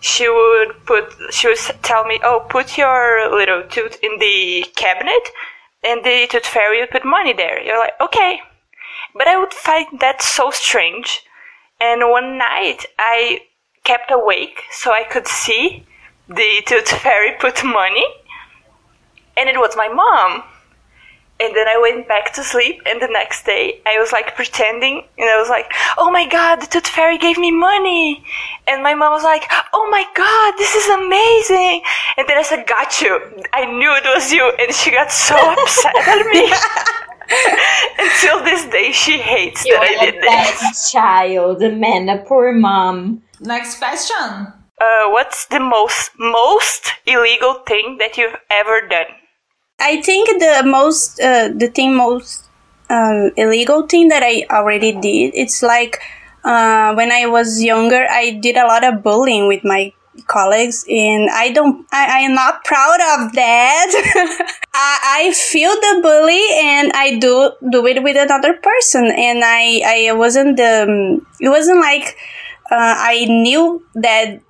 she 0.00 0.28
would 0.28 0.84
put 0.86 1.14
she 1.30 1.48
would 1.48 1.58
tell 1.82 2.04
me, 2.04 2.20
"Oh, 2.22 2.40
put 2.48 2.78
your 2.78 3.30
little 3.34 3.62
tooth 3.64 3.98
in 4.02 4.18
the 4.18 4.64
cabinet, 4.76 5.30
and 5.82 6.04
the 6.04 6.26
tooth 6.30 6.46
fairy 6.46 6.80
would 6.80 6.90
put 6.90 7.04
money 7.04 7.32
there." 7.32 7.60
You're 7.62 7.78
like, 7.78 7.94
okay, 8.00 8.40
but 9.14 9.26
I 9.28 9.38
would 9.38 9.52
find 9.54 9.86
that 10.00 10.22
so 10.22 10.50
strange. 10.50 11.22
And 11.80 12.08
one 12.10 12.38
night 12.38 12.86
I 12.98 13.42
kept 13.84 14.10
awake 14.10 14.62
so 14.70 14.92
I 14.92 15.04
could 15.04 15.26
see 15.28 15.84
the 16.28 16.62
tooth 16.66 16.88
fairy 16.88 17.32
put 17.38 17.62
money, 17.64 18.06
and 19.36 19.48
it 19.48 19.58
was 19.58 19.76
my 19.76 19.88
mom. 19.88 20.42
And 21.38 21.54
then 21.54 21.68
I 21.68 21.76
went 21.78 22.08
back 22.08 22.32
to 22.34 22.42
sleep, 22.42 22.80
and 22.86 23.00
the 23.00 23.08
next 23.12 23.44
day 23.44 23.80
I 23.86 23.98
was 23.98 24.10
like 24.10 24.34
pretending, 24.36 25.04
and 25.18 25.28
I 25.28 25.36
was 25.38 25.50
like, 25.50 25.70
"Oh 25.98 26.10
my 26.10 26.26
god, 26.26 26.62
the 26.62 26.66
tooth 26.66 26.86
fairy 26.88 27.18
gave 27.18 27.36
me 27.36 27.50
money!" 27.50 28.24
And 28.66 28.82
my 28.82 28.94
mom 28.94 29.12
was 29.12 29.22
like, 29.22 29.44
"Oh 29.74 29.86
my 29.90 30.04
god, 30.14 30.54
this 30.56 30.74
is 30.74 30.88
amazing!" 30.88 31.82
And 32.16 32.26
then 32.26 32.38
I 32.38 32.42
said, 32.42 32.66
"Got 32.66 33.02
you!" 33.02 33.20
I 33.52 33.66
knew 33.66 33.92
it 34.00 34.04
was 34.14 34.32
you, 34.32 34.50
and 34.58 34.72
she 34.74 34.90
got 34.92 35.12
so 35.12 35.36
upset 35.52 35.94
at 35.96 36.26
me. 36.32 36.44
Until 37.98 38.42
this 38.44 38.64
day, 38.66 38.92
she 38.92 39.18
hates 39.18 39.64
You 39.66 39.74
that 39.74 39.82
I 39.82 39.94
are 39.94 40.08
a 40.08 40.12
did 40.12 40.22
this. 40.22 40.30
bad 40.30 40.74
child, 40.92 41.60
man, 41.60 42.08
a 42.08 42.18
poor 42.24 42.52
mom. 42.52 43.22
Next 43.40 43.78
question. 43.78 44.52
Uh, 44.80 45.04
what's 45.08 45.46
the 45.46 45.60
most 45.60 46.12
most 46.18 46.92
illegal 47.06 47.54
thing 47.66 47.96
that 47.98 48.16
you've 48.16 48.36
ever 48.50 48.86
done? 48.88 49.06
I 49.78 50.00
think 50.00 50.40
the 50.40 50.62
most, 50.64 51.20
uh, 51.20 51.48
the 51.54 51.68
thing 51.68 51.94
most 51.94 52.44
um, 52.88 53.30
illegal 53.36 53.86
thing 53.86 54.08
that 54.08 54.22
I 54.22 54.46
already 54.50 54.92
did, 54.92 55.32
it's 55.34 55.62
like 55.62 56.00
uh, 56.44 56.94
when 56.94 57.12
I 57.12 57.26
was 57.26 57.62
younger, 57.62 58.06
I 58.08 58.30
did 58.30 58.56
a 58.56 58.66
lot 58.66 58.84
of 58.84 59.02
bullying 59.02 59.48
with 59.48 59.64
my 59.64 59.92
colleagues 60.26 60.84
and 60.88 61.28
I 61.30 61.50
don't, 61.50 61.86
I, 61.92 62.18
I 62.18 62.20
am 62.20 62.34
not 62.34 62.64
proud 62.64 63.00
of 63.18 63.32
that. 63.34 64.48
I, 64.74 65.26
I 65.28 65.32
feel 65.34 65.70
the 65.74 66.00
bully 66.02 66.42
and 66.62 66.92
I 66.94 67.18
do, 67.18 67.52
do 67.70 67.86
it 67.86 68.02
with 68.02 68.16
another 68.16 68.54
person 68.54 69.06
and 69.06 69.42
I, 69.44 69.82
I 70.08 70.12
wasn't 70.12 70.56
the, 70.56 71.20
it 71.38 71.50
wasn't 71.50 71.80
like, 71.80 72.16
uh, 72.70 72.94
I 72.96 73.26
knew 73.26 73.84
that 73.94 74.40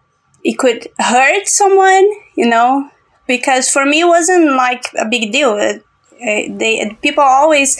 it 0.44 0.58
could 0.58 0.86
hurt 1.00 1.48
someone, 1.48 2.08
you 2.36 2.46
know, 2.46 2.88
because 3.26 3.68
for 3.68 3.84
me 3.84 4.00
it 4.00 4.06
wasn't 4.06 4.56
like 4.56 4.90
a 4.98 5.06
big 5.08 5.32
deal. 5.32 5.52
Uh, 5.52 5.78
they 6.20 6.96
people 7.02 7.22
always 7.22 7.78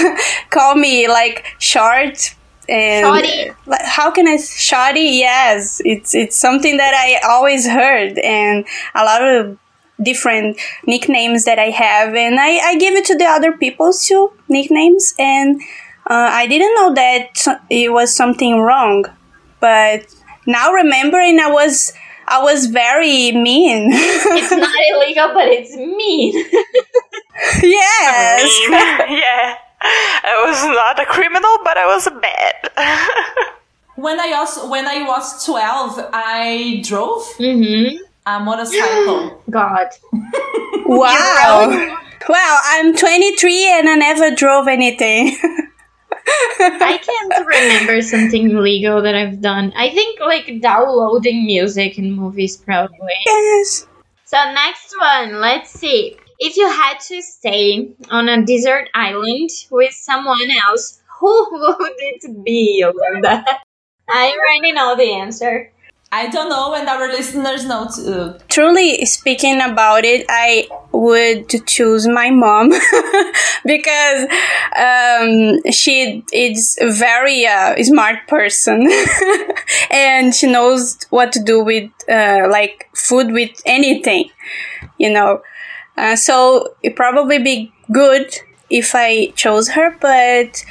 call 0.50 0.74
me 0.74 1.08
like 1.08 1.46
short 1.58 2.34
and 2.68 3.54
like, 3.66 3.82
how 3.82 4.10
can 4.10 4.28
I 4.28 4.36
shoddy? 4.36 5.18
Yes, 5.18 5.80
it's 5.84 6.14
it's 6.14 6.38
something 6.38 6.76
that 6.76 6.94
I 6.94 7.28
always 7.28 7.66
heard 7.66 8.18
and 8.18 8.64
a 8.94 9.04
lot 9.04 9.22
of 9.26 9.58
different 10.02 10.58
nicknames 10.86 11.44
that 11.44 11.58
I 11.58 11.70
have 11.70 12.14
and 12.14 12.40
I, 12.40 12.58
I 12.58 12.78
give 12.78 12.94
it 12.94 13.04
to 13.06 13.16
the 13.16 13.26
other 13.26 13.52
people 13.52 13.92
too 13.92 14.32
nicknames 14.48 15.14
and 15.18 15.60
uh, 16.08 16.28
I 16.32 16.46
didn't 16.46 16.74
know 16.74 16.94
that 16.94 17.60
it 17.68 17.92
was 17.92 18.14
something 18.14 18.60
wrong 18.60 19.04
but 19.60 20.06
now 20.46 20.72
remembering 20.72 21.38
I 21.38 21.50
was 21.50 21.92
I 22.30 22.42
was 22.42 22.66
very 22.66 23.32
mean 23.32 23.88
It's 23.90 24.52
not 24.52 24.74
illegal, 24.94 25.30
but 25.34 25.48
it's 25.48 25.74
mean. 25.76 26.32
yes 27.62 28.42
Mean. 28.70 29.18
yeah. 29.18 29.56
I 29.82 30.44
was 30.46 30.62
not 30.64 31.00
a 31.00 31.06
criminal, 31.06 31.58
but 31.64 31.76
I 31.76 31.86
was 31.86 32.08
bad. 32.20 32.70
When 33.96 34.18
I 34.18 34.32
also 34.32 34.70
when 34.70 34.86
I 34.86 35.06
was 35.06 35.44
twelve, 35.44 35.92
I 36.10 36.80
drove 36.82 37.22
mm-hmm. 37.36 37.96
a 38.24 38.40
motorcycle. 38.40 39.42
God. 39.50 39.88
wow 40.86 41.98
wow 42.28 42.60
I'm 42.64 42.96
23 42.96 43.68
and 43.78 43.88
I 43.90 43.94
never 43.96 44.34
drove 44.34 44.68
anything 44.68 45.36
I 46.26 46.98
can't 47.02 47.46
remember 47.46 48.02
something 48.02 48.50
illegal 48.50 49.02
that 49.02 49.14
I've 49.14 49.40
done. 49.40 49.72
I 49.76 49.90
think 49.90 50.20
like 50.20 50.60
downloading 50.60 51.46
music 51.46 51.98
and 51.98 52.14
movies 52.14 52.56
probably. 52.56 53.16
yes 53.26 53.86
So 54.24 54.36
next 54.52 54.94
one, 54.98 55.40
let's 55.40 55.70
see. 55.70 56.16
If 56.38 56.56
you 56.56 56.68
had 56.68 56.98
to 57.08 57.20
stay 57.22 57.90
on 58.10 58.28
a 58.28 58.44
desert 58.44 58.88
island 58.94 59.50
with 59.70 59.92
someone 59.92 60.50
else, 60.66 61.00
who 61.20 61.48
would 61.52 61.94
it 61.98 62.44
be, 62.44 62.84
Linda? 62.86 63.44
I 64.08 64.36
already 64.36 64.72
know 64.72 64.96
the 64.96 65.12
answer. 65.14 65.72
I 66.12 66.26
don't 66.26 66.48
know, 66.48 66.74
and 66.74 66.88
our 66.88 67.06
listeners 67.06 67.64
know 67.64 67.88
too. 67.94 68.34
truly 68.48 69.04
speaking 69.06 69.60
about 69.60 70.04
it, 70.04 70.26
I 70.28 70.66
would 70.90 71.48
choose 71.68 72.08
my 72.08 72.30
mom 72.30 72.70
because 73.64 74.26
um, 74.76 75.62
she 75.70 76.24
is 76.32 76.76
a 76.80 76.90
very 76.90 77.46
uh, 77.46 77.80
smart 77.84 78.26
person 78.26 78.90
and 79.92 80.34
she 80.34 80.50
knows 80.50 80.98
what 81.10 81.30
to 81.32 81.40
do 81.40 81.62
with 81.62 81.88
uh, 82.08 82.48
like 82.50 82.90
food 82.92 83.30
with 83.30 83.62
anything, 83.64 84.30
you 84.98 85.10
know. 85.12 85.42
Uh, 85.96 86.16
so 86.16 86.74
it 86.82 86.96
probably 86.96 87.38
be 87.38 87.72
good 87.92 88.34
if 88.68 88.96
I 88.96 89.26
chose 89.36 89.68
her, 89.70 89.96
but 90.00 90.64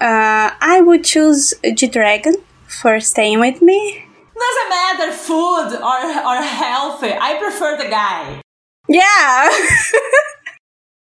uh, 0.00 0.50
I 0.60 0.80
would 0.82 1.04
choose 1.04 1.52
G 1.74 1.86
Dragon 1.88 2.36
for 2.68 3.00
staying 3.00 3.40
with 3.40 3.60
me. 3.60 4.05
Doesn't 4.38 4.68
matter 4.68 5.12
food 5.12 5.68
or 5.80 6.00
or 6.30 6.42
healthy. 6.42 7.12
I 7.12 7.38
prefer 7.38 7.76
the 7.78 7.88
guy. 7.88 8.42
Yeah. 8.88 9.50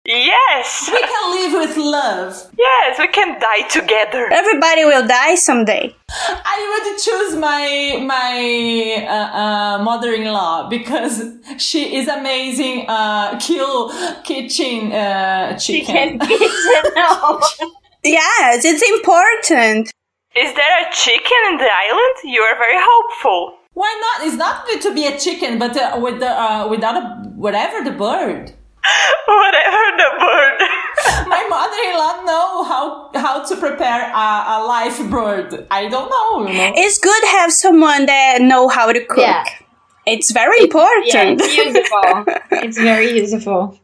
yes. 0.06 0.88
We 0.92 1.00
can 1.00 1.24
live 1.36 1.52
with 1.68 1.76
love. 1.76 2.50
Yes, 2.56 2.98
we 2.98 3.08
can 3.08 3.40
die 3.40 3.66
together. 3.68 4.28
Everybody 4.32 4.84
will 4.84 5.06
die 5.06 5.34
someday. 5.34 5.94
I 6.08 6.56
would 6.70 6.98
choose 6.98 7.36
my 7.36 7.98
my 8.06 9.06
uh, 9.08 9.38
uh, 9.42 9.82
mother-in-law 9.82 10.68
because 10.68 11.14
she 11.58 11.96
is 11.96 12.06
amazing. 12.08 12.86
Uh, 12.88 13.38
kill 13.40 13.90
kitchen 14.22 14.92
uh, 14.92 15.58
chicken. 15.58 16.20
Chicken 16.20 16.28
pizza, 16.28 16.82
no. 16.94 17.40
Yes, 18.04 18.64
it's 18.64 18.84
important. 18.96 19.90
Is 20.36 20.52
there 20.54 20.74
a 20.86 20.92
chicken 20.92 21.40
in 21.50 21.56
the 21.58 21.70
island? 21.84 22.16
You 22.24 22.42
are 22.42 22.56
very 22.58 22.76
hopeful. 22.78 23.54
Why 23.72 23.90
not? 24.04 24.26
It's 24.26 24.36
not 24.36 24.66
good 24.66 24.80
to 24.82 24.94
be 24.94 25.06
a 25.06 25.18
chicken, 25.18 25.58
but 25.58 25.76
uh, 25.76 25.98
with 26.00 26.20
the 26.20 26.28
uh, 26.30 26.68
without 26.68 26.96
a 26.96 27.02
whatever 27.36 27.82
the 27.84 27.92
bird. 27.96 28.52
Whatever 29.26 29.82
the 30.02 30.10
bird. 30.20 30.58
My 31.28 31.42
mother-in-law 31.50 32.22
know 32.24 32.62
how 32.64 33.10
how 33.14 33.42
to 33.44 33.56
prepare 33.56 34.02
a, 34.14 34.28
a 34.54 34.56
live 34.64 35.10
bird. 35.10 35.66
I 35.72 35.88
don't 35.88 36.08
know. 36.08 36.46
You 36.46 36.54
know. 36.56 36.72
It's 36.76 36.98
good 36.98 37.20
to 37.20 37.26
have 37.38 37.52
someone 37.52 38.06
that 38.06 38.40
know 38.42 38.68
how 38.68 38.92
to 38.92 39.04
cook. 39.04 39.18
Yeah. 39.18 39.44
It's 40.06 40.30
very 40.30 40.58
Yeah, 40.58 40.64
important. 40.64 41.40
it's 41.42 41.56
useful. 41.56 42.24
it's 42.64 42.78
very 42.78 43.10
useful. 43.18 43.76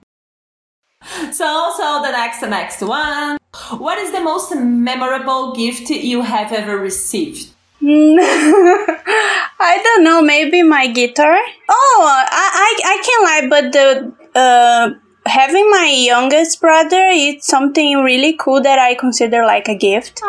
So, 1.32 1.72
so 1.76 2.00
the 2.02 2.12
next, 2.12 2.40
the 2.40 2.48
next 2.48 2.80
one. 2.80 3.38
What 3.78 3.98
is 3.98 4.12
the 4.12 4.20
most 4.20 4.54
memorable 4.54 5.54
gift 5.54 5.90
you 5.90 6.22
have 6.22 6.52
ever 6.52 6.78
received? 6.78 7.48
I 7.84 9.80
don't 9.82 10.04
know, 10.04 10.22
maybe 10.22 10.62
my 10.62 10.86
guitar. 10.86 11.36
Oh, 11.68 12.26
I 12.30 12.48
I, 12.66 12.80
I 12.84 12.96
can't 13.06 13.24
lie, 13.24 13.48
but 13.50 13.72
the 13.72 14.12
uh 14.38 14.90
having 15.26 15.70
my 15.70 15.86
youngest 15.86 16.60
brother 16.60 17.00
it's 17.12 17.46
something 17.46 18.02
really 18.02 18.34
cool 18.38 18.60
that 18.60 18.78
I 18.78 18.94
consider 18.94 19.44
like 19.44 19.68
a 19.68 19.74
gift. 19.74 20.20
but 20.22 20.28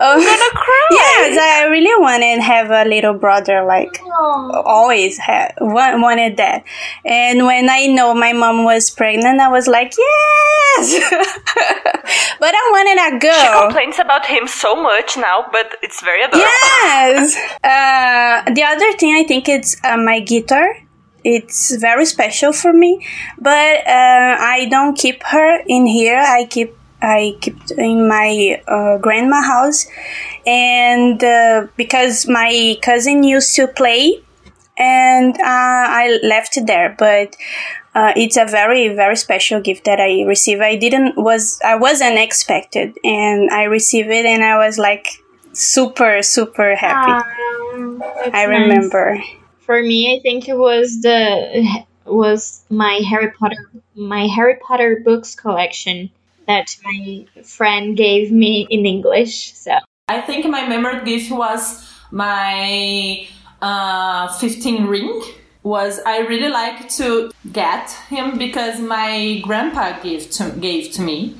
uh, 0.00 0.14
gonna 0.16 0.50
cry. 0.54 0.86
yes, 0.90 1.38
I 1.40 1.64
really 1.70 2.00
wanted 2.00 2.36
to 2.36 2.42
have 2.42 2.70
a 2.70 2.84
little 2.88 3.14
brother 3.14 3.64
like 3.64 4.00
always 4.64 5.18
had 5.18 5.52
wanted 5.60 6.36
that 6.36 6.64
and 7.04 7.44
when 7.46 7.68
i 7.70 7.86
know 7.86 8.12
my 8.14 8.32
mom 8.32 8.64
was 8.64 8.90
pregnant 8.90 9.40
i 9.40 9.48
was 9.48 9.68
like 9.68 9.94
yes 9.96 11.10
but 12.40 12.54
i 12.54 12.70
wanted 12.72 13.16
a 13.16 13.18
girl. 13.20 13.32
She 13.40 13.62
complains 13.66 13.98
about 13.98 14.26
him 14.26 14.46
so 14.46 14.74
much 14.74 15.16
now, 15.16 15.46
but 15.52 15.76
it's 15.82 16.02
very 16.02 16.22
adorable. 16.22 16.40
yes 16.40 17.36
uh, 17.64 18.50
the 18.52 18.62
other 18.64 18.92
thing 18.94 19.14
i 19.14 19.24
think 19.24 19.48
it's 19.48 19.76
uh, 19.84 19.96
my 19.96 20.20
guitar 20.20 20.76
it's 21.28 21.76
very 21.76 22.06
special 22.06 22.52
for 22.52 22.72
me 22.72 23.04
but 23.38 23.76
uh, 23.86 24.34
i 24.54 24.66
don't 24.70 24.96
keep 24.96 25.22
her 25.24 25.60
in 25.66 25.86
here. 25.86 26.18
I 26.18 26.46
keep 26.46 26.74
i 27.02 27.36
keep 27.40 27.58
in 27.76 28.08
my 28.08 28.60
uh, 28.66 28.96
grandma 28.98 29.40
house. 29.42 29.86
And 30.46 31.22
uh, 31.22 31.66
because 31.76 32.26
my 32.26 32.78
cousin 32.82 33.22
used 33.22 33.54
to 33.56 33.68
play 33.68 34.22
and 34.78 35.34
uh, 35.36 35.84
i 36.02 36.18
left 36.22 36.56
it 36.56 36.66
there 36.66 36.94
but 36.98 37.36
uh, 37.94 38.12
it's 38.16 38.36
a 38.36 38.46
very 38.46 38.88
very 38.88 39.16
special 39.16 39.60
gift 39.60 39.84
that 39.84 40.00
i 40.00 40.22
received. 40.22 40.62
I 40.62 40.76
didn't 40.76 41.16
was 41.16 41.60
i 41.64 41.74
wasn't 41.74 42.18
expected 42.18 42.96
and 43.04 43.50
i 43.50 43.64
received 43.64 44.08
it 44.08 44.24
and 44.24 44.42
i 44.44 44.56
was 44.64 44.78
like 44.78 45.06
super 45.52 46.22
super 46.22 46.74
happy. 46.74 47.12
Um, 47.74 48.02
i 48.32 48.46
nice. 48.46 49.47
For 49.68 49.82
me, 49.82 50.16
I 50.16 50.20
think 50.22 50.48
it 50.48 50.56
was 50.56 51.02
the 51.02 51.84
was 52.06 52.64
my 52.70 53.02
Harry 53.06 53.30
Potter 53.32 53.70
my 53.94 54.26
Harry 54.26 54.56
Potter 54.66 55.02
books 55.04 55.34
collection 55.34 56.08
that 56.46 56.74
my 56.82 57.26
friend 57.44 57.94
gave 57.94 58.32
me 58.32 58.66
in 58.70 58.86
English. 58.86 59.52
So 59.52 59.76
I 60.08 60.22
think 60.22 60.46
my 60.46 60.66
memory 60.66 61.04
gift 61.04 61.30
was 61.30 61.86
my 62.10 63.28
uh, 63.60 64.32
15 64.38 64.86
ring 64.86 65.22
was 65.62 66.00
I 66.06 66.20
really 66.20 66.48
like 66.48 66.88
to 67.00 67.30
get 67.52 67.90
him 68.08 68.38
because 68.38 68.80
my 68.80 69.42
grandpa 69.44 70.00
gave 70.00 70.30
to 70.30 70.48
gave 70.52 70.92
to 70.92 71.02
me, 71.02 71.36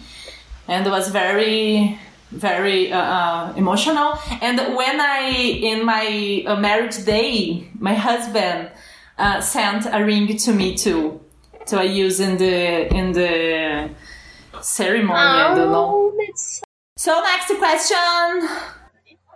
and 0.68 0.86
it 0.86 0.90
was 0.90 1.08
very 1.08 1.98
very 2.30 2.92
uh, 2.92 3.00
uh, 3.00 3.52
emotional. 3.56 4.18
And 4.40 4.58
when 4.76 5.00
I 5.00 5.30
in 5.30 5.84
my 5.84 6.44
uh, 6.46 6.56
marriage 6.56 7.04
day, 7.04 7.68
my 7.78 7.94
husband 7.94 8.70
uh, 9.18 9.40
sent 9.40 9.86
a 9.86 10.04
ring 10.04 10.36
to 10.36 10.52
me 10.52 10.74
too, 10.76 11.20
so 11.66 11.78
I 11.78 11.84
use 11.84 12.20
in 12.20 12.36
the 12.38 12.94
in 12.94 13.12
the 13.12 13.90
ceremony. 14.60 15.18
Oh, 15.18 15.52
I 15.52 15.54
don't 15.54 15.72
know. 15.72 16.14
That's... 16.18 16.62
So 16.96 17.20
next 17.22 17.48
question. 17.58 18.48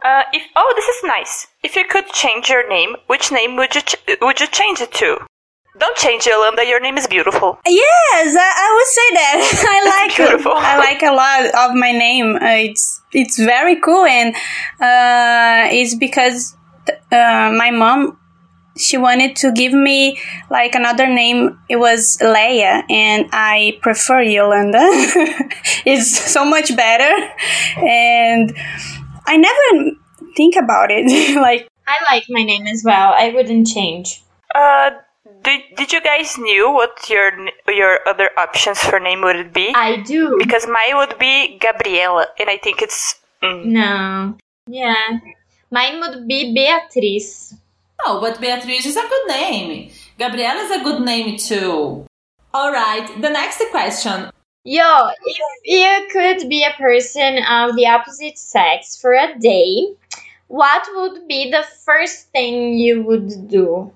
Uh, 0.04 0.24
if 0.32 0.42
oh, 0.56 0.72
this 0.76 0.88
is 0.88 1.04
nice. 1.04 1.46
If 1.62 1.76
you 1.76 1.84
could 1.88 2.08
change 2.08 2.48
your 2.50 2.68
name, 2.68 2.96
which 3.06 3.30
name 3.30 3.56
would 3.56 3.74
you 3.74 3.82
ch- 3.82 3.96
would 4.20 4.40
you 4.40 4.48
change 4.48 4.80
it 4.80 4.92
to? 4.94 5.18
Don't 5.78 5.96
change 5.96 6.26
Yolanda. 6.26 6.64
Your 6.66 6.80
name 6.80 6.98
is 6.98 7.06
beautiful. 7.06 7.58
Yes, 7.66 8.36
I, 8.36 8.52
I 8.56 8.68
would 8.76 8.86
say 8.86 9.08
that. 9.14 9.64
I 9.68 10.06
like 10.06 10.16
beautiful. 10.16 10.52
I 10.54 10.76
like 10.76 11.02
a 11.02 11.12
lot 11.12 11.70
of 11.70 11.74
my 11.76 11.92
name. 11.92 12.36
Uh, 12.36 12.70
it's 12.70 13.00
it's 13.12 13.38
very 13.38 13.80
cool, 13.80 14.04
and 14.04 14.34
uh, 14.80 15.72
it's 15.72 15.94
because 15.94 16.56
uh, 17.10 17.52
my 17.56 17.70
mom 17.70 18.18
she 18.76 18.96
wanted 18.96 19.36
to 19.36 19.52
give 19.52 19.72
me 19.72 20.18
like 20.50 20.74
another 20.74 21.06
name. 21.06 21.58
It 21.68 21.76
was 21.76 22.18
Leia, 22.20 22.84
and 22.90 23.28
I 23.32 23.78
prefer 23.82 24.22
Yolanda. 24.22 24.78
it's 25.86 26.16
so 26.32 26.44
much 26.44 26.74
better, 26.76 27.12
and 27.76 28.54
I 29.26 29.36
never 29.36 29.96
think 30.36 30.56
about 30.56 30.90
it. 30.90 31.36
like 31.40 31.68
I 31.86 32.14
like 32.14 32.24
my 32.28 32.42
name 32.42 32.66
as 32.66 32.82
well. 32.84 33.14
I 33.16 33.30
wouldn't 33.30 33.66
change. 33.66 34.22
Uh, 34.54 34.90
did, 35.42 35.60
did 35.76 35.92
you 35.92 36.00
guys 36.00 36.38
knew 36.38 36.70
what 36.70 37.08
your 37.08 37.32
your 37.68 38.00
other 38.06 38.30
options 38.36 38.78
for 38.78 38.98
name 38.98 39.22
would 39.22 39.52
be? 39.52 39.72
I 39.74 39.96
do 40.02 40.36
because 40.38 40.66
mine 40.66 40.96
would 40.96 41.18
be 41.18 41.58
Gabriela, 41.58 42.26
and 42.38 42.48
I 42.48 42.58
think 42.58 42.82
it's 42.82 43.16
mm. 43.42 43.64
no. 43.66 44.36
Yeah, 44.66 45.18
mine 45.70 46.00
would 46.00 46.28
be 46.28 46.54
Beatriz. 46.54 47.54
Oh, 48.04 48.20
but 48.20 48.40
Beatriz 48.40 48.86
is 48.86 48.96
a 48.96 49.02
good 49.02 49.28
name. 49.28 49.90
Gabriela 50.18 50.62
is 50.62 50.70
a 50.70 50.84
good 50.84 51.02
name 51.02 51.36
too. 51.36 52.06
All 52.54 52.72
right, 52.72 53.06
the 53.20 53.30
next 53.30 53.62
question. 53.70 54.30
Yo, 54.64 55.08
if 55.24 55.38
you 55.64 56.08
could 56.12 56.48
be 56.48 56.62
a 56.62 56.76
person 56.78 57.42
of 57.44 57.74
the 57.74 57.86
opposite 57.86 58.38
sex 58.38 59.00
for 59.00 59.12
a 59.12 59.36
day, 59.40 59.88
what 60.46 60.86
would 60.94 61.26
be 61.26 61.50
the 61.50 61.64
first 61.84 62.28
thing 62.28 62.78
you 62.78 63.02
would 63.02 63.48
do? 63.48 63.90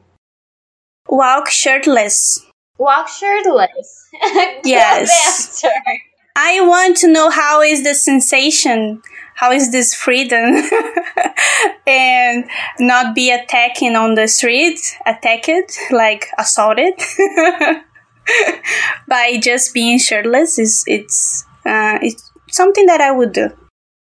Walk 1.17 1.49
shirtless. 1.49 2.45
Walk 2.77 3.09
shirtless. 3.09 4.07
yes. 4.65 5.65
I 6.37 6.61
want 6.61 6.99
to 6.99 7.11
know 7.11 7.31
how 7.31 7.63
is 7.63 7.85
the 7.85 7.95
sensation, 7.95 9.01
how 9.35 9.51
is 9.51 9.73
this 9.73 9.95
freedom, 9.95 10.63
and 11.87 12.45
not 12.79 13.15
be 13.15 13.31
attacking 13.31 13.97
on 13.97 14.15
the 14.15 14.29
street, 14.29 14.79
attacked, 15.07 15.79
like 15.91 16.27
assaulted. 16.37 16.93
by 19.09 19.39
just 19.41 19.73
being 19.73 19.99
shirtless 19.99 20.59
is 20.59 20.85
it's 20.87 21.47
uh, 21.65 21.99
it's 22.03 22.31
something 22.51 22.85
that 22.85 23.01
I 23.01 23.13
would 23.13 23.33
do. 23.33 23.49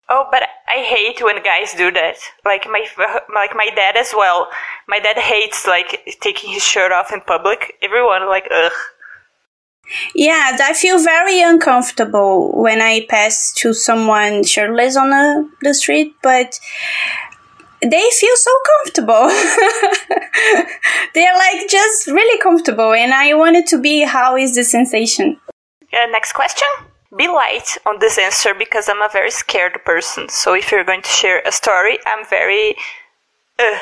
Oh, 0.09 0.27
but 0.31 0.43
I 0.69 0.83
hate 0.83 1.23
when 1.23 1.43
guys 1.43 1.75
do 1.75 1.91
that. 1.91 2.17
Like 2.45 2.67
my 2.67 2.87
like 3.35 3.57
my 3.57 3.69
dad 3.75 3.97
as 3.97 4.13
well. 4.17 4.49
My 4.89 5.01
dad 5.01 5.19
hates 5.19 5.67
like 5.67 6.17
taking 6.21 6.51
his 6.51 6.63
shirt 6.63 6.93
off 6.93 7.13
in 7.13 7.21
public. 7.23 7.75
Everyone 7.83 8.29
like 8.29 8.49
ugh. 8.53 8.73
Yeah, 10.15 10.57
I 10.61 10.73
feel 10.75 10.99
very 11.03 11.41
uncomfortable 11.43 12.51
when 12.61 12.81
I 12.81 13.07
pass 13.09 13.53
to 13.59 13.73
someone 13.73 14.43
shirtless 14.43 14.97
on 14.97 15.11
the, 15.11 15.49
the 15.63 15.75
street, 15.75 16.13
but 16.23 16.59
they 17.81 18.11
feel 18.19 18.35
so 18.35 18.51
comfortable. 18.67 19.29
They're 21.15 21.37
like 21.37 21.69
just 21.69 22.09
really 22.09 22.41
comfortable, 22.41 22.95
and 22.95 23.15
I 23.15 23.35
wanted 23.35 23.67
to 23.69 23.81
be 23.81 24.03
how 24.03 24.37
is 24.37 24.55
the 24.55 24.65
sensation? 24.65 25.39
Uh, 25.93 26.07
next 26.11 26.33
question. 26.33 26.67
Be 27.17 27.29
light 27.29 27.79
on 27.87 27.99
this 27.99 28.19
answer 28.19 28.53
because 28.55 28.89
I'm 28.89 29.01
a 29.01 29.09
very 29.11 29.31
scared 29.31 29.79
person. 29.85 30.29
So 30.29 30.55
if 30.55 30.71
you're 30.71 30.85
going 30.85 31.03
to 31.03 31.09
share 31.09 31.41
a 31.47 31.53
story, 31.53 31.99
I'm 32.05 32.27
very. 32.27 32.77
Uh, 33.59 33.79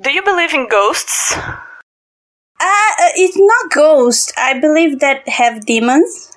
do 0.00 0.10
you 0.10 0.22
believe 0.22 0.52
in 0.52 0.68
ghosts? 0.68 1.34
Uh, 1.36 2.92
uh, 3.00 3.12
it's 3.16 3.36
not 3.38 3.72
ghosts. 3.72 4.32
I 4.36 4.58
believe 4.58 5.00
that 5.00 5.28
have 5.28 5.66
demons. 5.66 6.32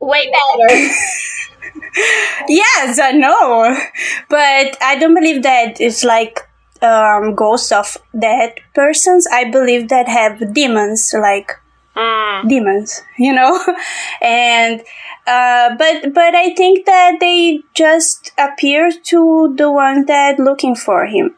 Way 0.00 0.30
better. 0.30 0.74
yes, 2.48 2.98
I 2.98 3.12
know, 3.12 3.76
but 4.28 4.76
I 4.82 4.96
don't 4.98 5.14
believe 5.14 5.42
that 5.42 5.80
it's 5.80 6.04
like 6.04 6.40
um, 6.82 7.34
ghosts 7.34 7.72
of 7.72 7.96
dead 8.18 8.54
persons. 8.74 9.26
I 9.30 9.50
believe 9.50 9.88
that 9.88 10.08
have 10.08 10.52
demons, 10.52 11.14
like 11.18 11.52
mm. 11.96 12.48
demons, 12.48 13.02
you 13.18 13.32
know, 13.32 13.58
and 14.20 14.80
uh, 15.26 15.76
but 15.76 16.14
but 16.14 16.34
I 16.34 16.54
think 16.54 16.86
that 16.86 17.18
they 17.20 17.60
just 17.74 18.32
appear 18.38 18.90
to 18.90 19.54
the 19.56 19.70
ones 19.70 20.06
that 20.06 20.38
looking 20.38 20.74
for 20.74 21.06
him. 21.06 21.34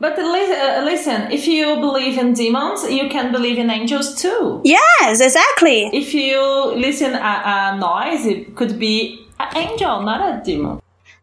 But 0.00 0.18
uh, 0.18 0.80
listen, 0.82 1.30
if 1.30 1.46
you 1.46 1.76
believe 1.76 2.16
in 2.16 2.32
demons, 2.32 2.90
you 2.90 3.10
can 3.10 3.32
believe 3.32 3.58
in 3.58 3.68
angels 3.68 4.14
too. 4.14 4.62
Yes, 4.64 5.20
exactly. 5.20 5.90
If 5.92 6.14
you 6.14 6.40
listen 6.74 7.12
a, 7.14 7.18
a 7.18 7.78
noise, 7.78 8.24
it 8.24 8.56
could 8.56 8.78
be 8.78 9.26
an 9.38 9.56
angel, 9.56 10.00
not 10.02 10.20
a 10.22 10.42
demon. 10.42 10.80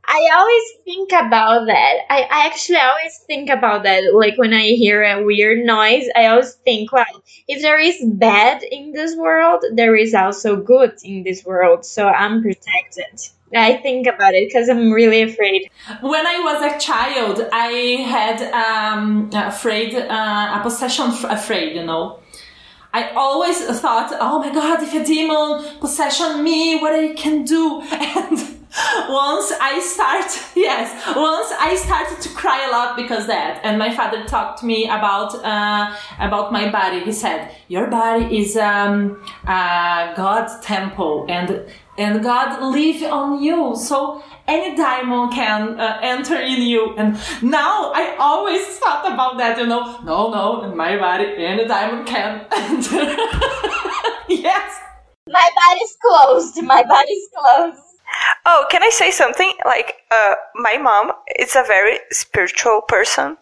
I 0.10 0.30
always 0.34 0.64
think 0.86 1.12
about 1.12 1.68
that. 1.68 1.96
I, 2.10 2.22
I 2.22 2.46
actually 2.46 2.78
always 2.78 3.18
think 3.28 3.50
about 3.50 3.84
that. 3.84 4.14
Like 4.14 4.38
when 4.38 4.54
I 4.54 4.68
hear 4.68 5.04
a 5.04 5.24
weird 5.24 5.66
noise, 5.66 6.06
I 6.16 6.28
always 6.28 6.54
think, 6.64 6.94
well, 6.94 7.24
if 7.48 7.62
there 7.62 7.78
is 7.78 7.98
bad 8.06 8.64
in 8.64 8.94
this 8.94 9.18
world, 9.18 9.66
there 9.74 9.98
is 9.98 10.14
also 10.14 10.56
good 10.56 10.94
in 11.04 11.24
this 11.24 11.44
world. 11.44 11.86
So 11.86 12.08
I'm 12.08 12.42
protected. 12.42 13.20
I 13.54 13.78
think 13.78 14.08
about 14.08 14.34
it 14.34 14.48
because 14.48 14.70
I'm 14.70 14.92
really 14.92 15.22
afraid. 15.24 15.70
When 16.02 16.26
I 16.26 16.40
was 16.40 16.76
a 16.76 16.80
child, 16.80 17.48
I 17.52 17.68
had 18.08 18.42
um, 18.54 19.30
afraid, 19.34 19.94
uh, 19.94 20.58
a 20.58 20.60
possession 20.64 21.12
afraid, 21.30 21.76
you 21.76 21.86
know. 21.86 22.20
I 22.94 23.10
always 23.10 23.60
thought, 23.80 24.14
oh 24.20 24.40
my 24.40 24.54
god, 24.54 24.82
if 24.82 24.94
a 24.94 25.04
demon 25.04 25.80
possession 25.80 26.44
me, 26.44 26.80
what 26.80 26.96
I 26.96 27.14
can 27.14 27.44
do. 27.44 27.82
And 27.92 28.57
once 29.10 29.52
I 29.60 29.80
start, 29.80 30.30
yes, 30.56 30.92
once 31.16 31.52
I 31.60 31.76
started 31.76 32.22
to 32.22 32.30
cry 32.36 32.66
a 32.68 32.72
lot 32.72 32.96
because 32.96 33.28
that. 33.28 33.62
And 33.64 33.78
my 33.78 33.94
father 33.94 34.24
talked 34.26 34.60
to 34.60 34.66
me 34.66 34.86
about 34.86 35.36
uh, 35.44 35.96
about 36.20 36.52
my 36.52 36.70
body. 36.70 37.00
He 37.02 37.12
said, 37.12 37.52
your 37.68 37.88
body 37.88 38.38
is 38.40 38.56
um, 38.58 39.22
a 39.46 40.14
God 40.16 40.48
temple, 40.62 41.26
and 41.30 41.66
and 41.98 42.24
God 42.24 42.62
live 42.62 43.02
on 43.12 43.42
you. 43.42 43.76
So 43.76 44.24
any 44.48 44.76
diamond 44.76 45.34
can 45.34 45.80
uh, 45.80 46.00
enter 46.02 46.36
in 46.36 46.62
you. 46.62 46.96
And 46.98 47.18
now 47.42 47.92
I 47.94 48.16
always 48.20 48.66
thought 48.78 49.12
about 49.12 49.38
that, 49.38 49.58
you 49.58 49.66
know. 49.66 50.00
No, 50.04 50.30
no, 50.30 50.64
in 50.64 50.78
my 50.78 50.98
body, 50.98 51.26
any 51.38 51.68
diamond 51.68 52.08
can 52.08 52.46
enter. 52.52 53.04
yes. 54.30 54.82
My 55.30 55.50
body's 55.56 55.98
closed. 56.02 56.64
My 56.64 56.84
body's 56.84 57.28
closed. 57.36 57.87
Oh, 58.46 58.66
can 58.70 58.84
I 58.84 58.90
say 58.90 59.12
something? 59.12 59.54
Like, 59.66 59.96
uh, 60.12 60.36
my 60.56 60.78
mom 60.78 61.12
is 61.38 61.56
a 61.56 61.64
very 61.64 62.00
spiritual 62.12 62.82
person. 62.88 63.38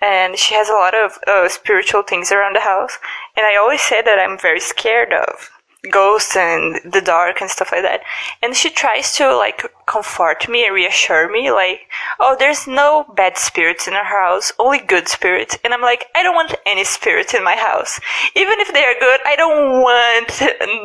And 0.00 0.36
she 0.36 0.54
has 0.54 0.68
a 0.68 0.74
lot 0.74 0.94
of 0.94 1.18
uh, 1.26 1.48
spiritual 1.48 2.02
things 2.02 2.30
around 2.30 2.56
the 2.56 2.60
house. 2.60 2.98
And 3.36 3.46
I 3.46 3.56
always 3.56 3.80
say 3.80 4.02
that 4.02 4.18
I'm 4.18 4.38
very 4.38 4.60
scared 4.60 5.12
of 5.14 5.50
ghosts 5.90 6.36
and 6.36 6.80
the 6.84 7.00
dark 7.00 7.40
and 7.40 7.50
stuff 7.50 7.72
like 7.72 7.82
that. 7.82 8.02
And 8.42 8.54
she 8.54 8.70
tries 8.70 9.16
to 9.16 9.34
like 9.36 9.66
comfort 9.86 10.48
me 10.48 10.66
and 10.66 10.74
reassure 10.74 11.30
me, 11.30 11.50
like, 11.50 11.80
oh, 12.20 12.36
there's 12.38 12.66
no 12.66 13.04
bad 13.16 13.36
spirits 13.36 13.86
in 13.86 13.94
our 13.94 14.04
house, 14.04 14.52
only 14.58 14.78
good 14.78 15.08
spirits. 15.08 15.58
And 15.64 15.72
I'm 15.72 15.82
like, 15.82 16.06
I 16.14 16.22
don't 16.22 16.34
want 16.34 16.54
any 16.66 16.84
spirits 16.84 17.34
in 17.34 17.44
my 17.44 17.56
house. 17.56 18.00
Even 18.34 18.60
if 18.60 18.72
they 18.72 18.84
are 18.84 18.98
good, 18.98 19.20
I 19.24 19.36
don't 19.36 19.80
want 19.82 20.28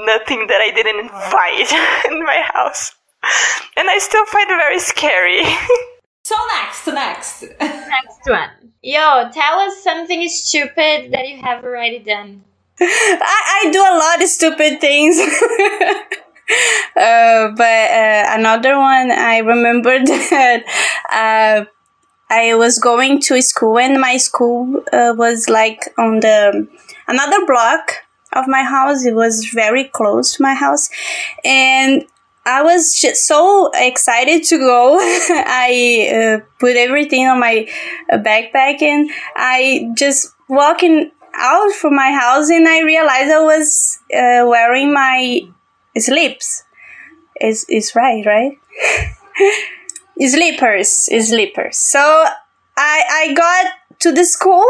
nothing 0.05 0.47
that 0.47 0.61
I 0.61 0.71
didn't 0.73 0.99
invite 0.99 1.71
in 2.11 2.23
my 2.23 2.41
house. 2.53 2.93
And 3.75 3.89
I 3.89 3.97
still 3.99 4.25
find 4.25 4.49
it 4.49 4.57
very 4.57 4.79
scary. 4.79 5.43
so 6.23 6.35
next, 6.55 6.87
next. 6.87 7.43
next 7.59 8.27
one. 8.27 8.49
Yo, 8.81 9.29
tell 9.31 9.59
us 9.59 9.83
something 9.83 10.27
stupid 10.29 11.11
that 11.11 11.27
you 11.27 11.41
have 11.41 11.63
already 11.63 11.99
done. 11.99 12.43
I, 12.81 13.63
I 13.65 13.71
do 13.71 13.79
a 13.79 13.95
lot 13.97 14.23
of 14.23 14.29
stupid 14.29 14.79
things. 14.79 15.19
uh, 16.95 17.51
but 17.55 17.91
uh, 17.91 18.25
another 18.39 18.77
one, 18.77 19.11
I 19.11 19.39
remember 19.39 19.99
that 20.05 20.63
uh, 21.11 21.65
I 22.29 22.55
was 22.55 22.79
going 22.79 23.21
to 23.21 23.41
school, 23.41 23.77
and 23.79 23.99
my 23.99 24.17
school 24.17 24.83
uh, 24.93 25.13
was 25.17 25.49
like 25.49 25.93
on 25.97 26.19
the 26.21 26.67
another 27.07 27.45
block 27.45 27.91
of 28.33 28.47
my 28.47 28.63
house. 28.63 29.05
It 29.05 29.15
was 29.15 29.45
very 29.53 29.85
close 29.85 30.35
to 30.35 30.43
my 30.43 30.53
house, 30.53 30.89
and 31.43 32.05
I 32.45 32.63
was 32.63 32.99
so 33.25 33.69
excited 33.73 34.43
to 34.45 34.57
go. 34.57 34.97
I 34.99 36.39
uh, 36.41 36.45
put 36.59 36.75
everything 36.75 37.27
on 37.27 37.39
my 37.39 37.67
uh, 38.11 38.17
backpack, 38.17 38.81
and 38.81 39.09
I 39.35 39.91
just 39.95 40.33
walking 40.47 41.11
out 41.35 41.71
from 41.73 41.95
my 41.95 42.11
house, 42.11 42.49
and 42.49 42.67
I 42.67 42.81
realized 42.81 43.31
I 43.31 43.43
was 43.43 43.99
uh, 44.13 44.45
wearing 44.47 44.93
my 44.93 45.41
slips. 45.97 46.63
Is 47.41 47.65
is 47.69 47.95
right, 47.95 48.25
right? 48.25 48.57
slippers, 50.19 50.89
slippers. 51.27 51.77
So 51.77 51.99
I 52.77 53.03
I 53.09 53.33
got 53.33 53.99
to 53.99 54.11
the 54.11 54.25
school 54.25 54.65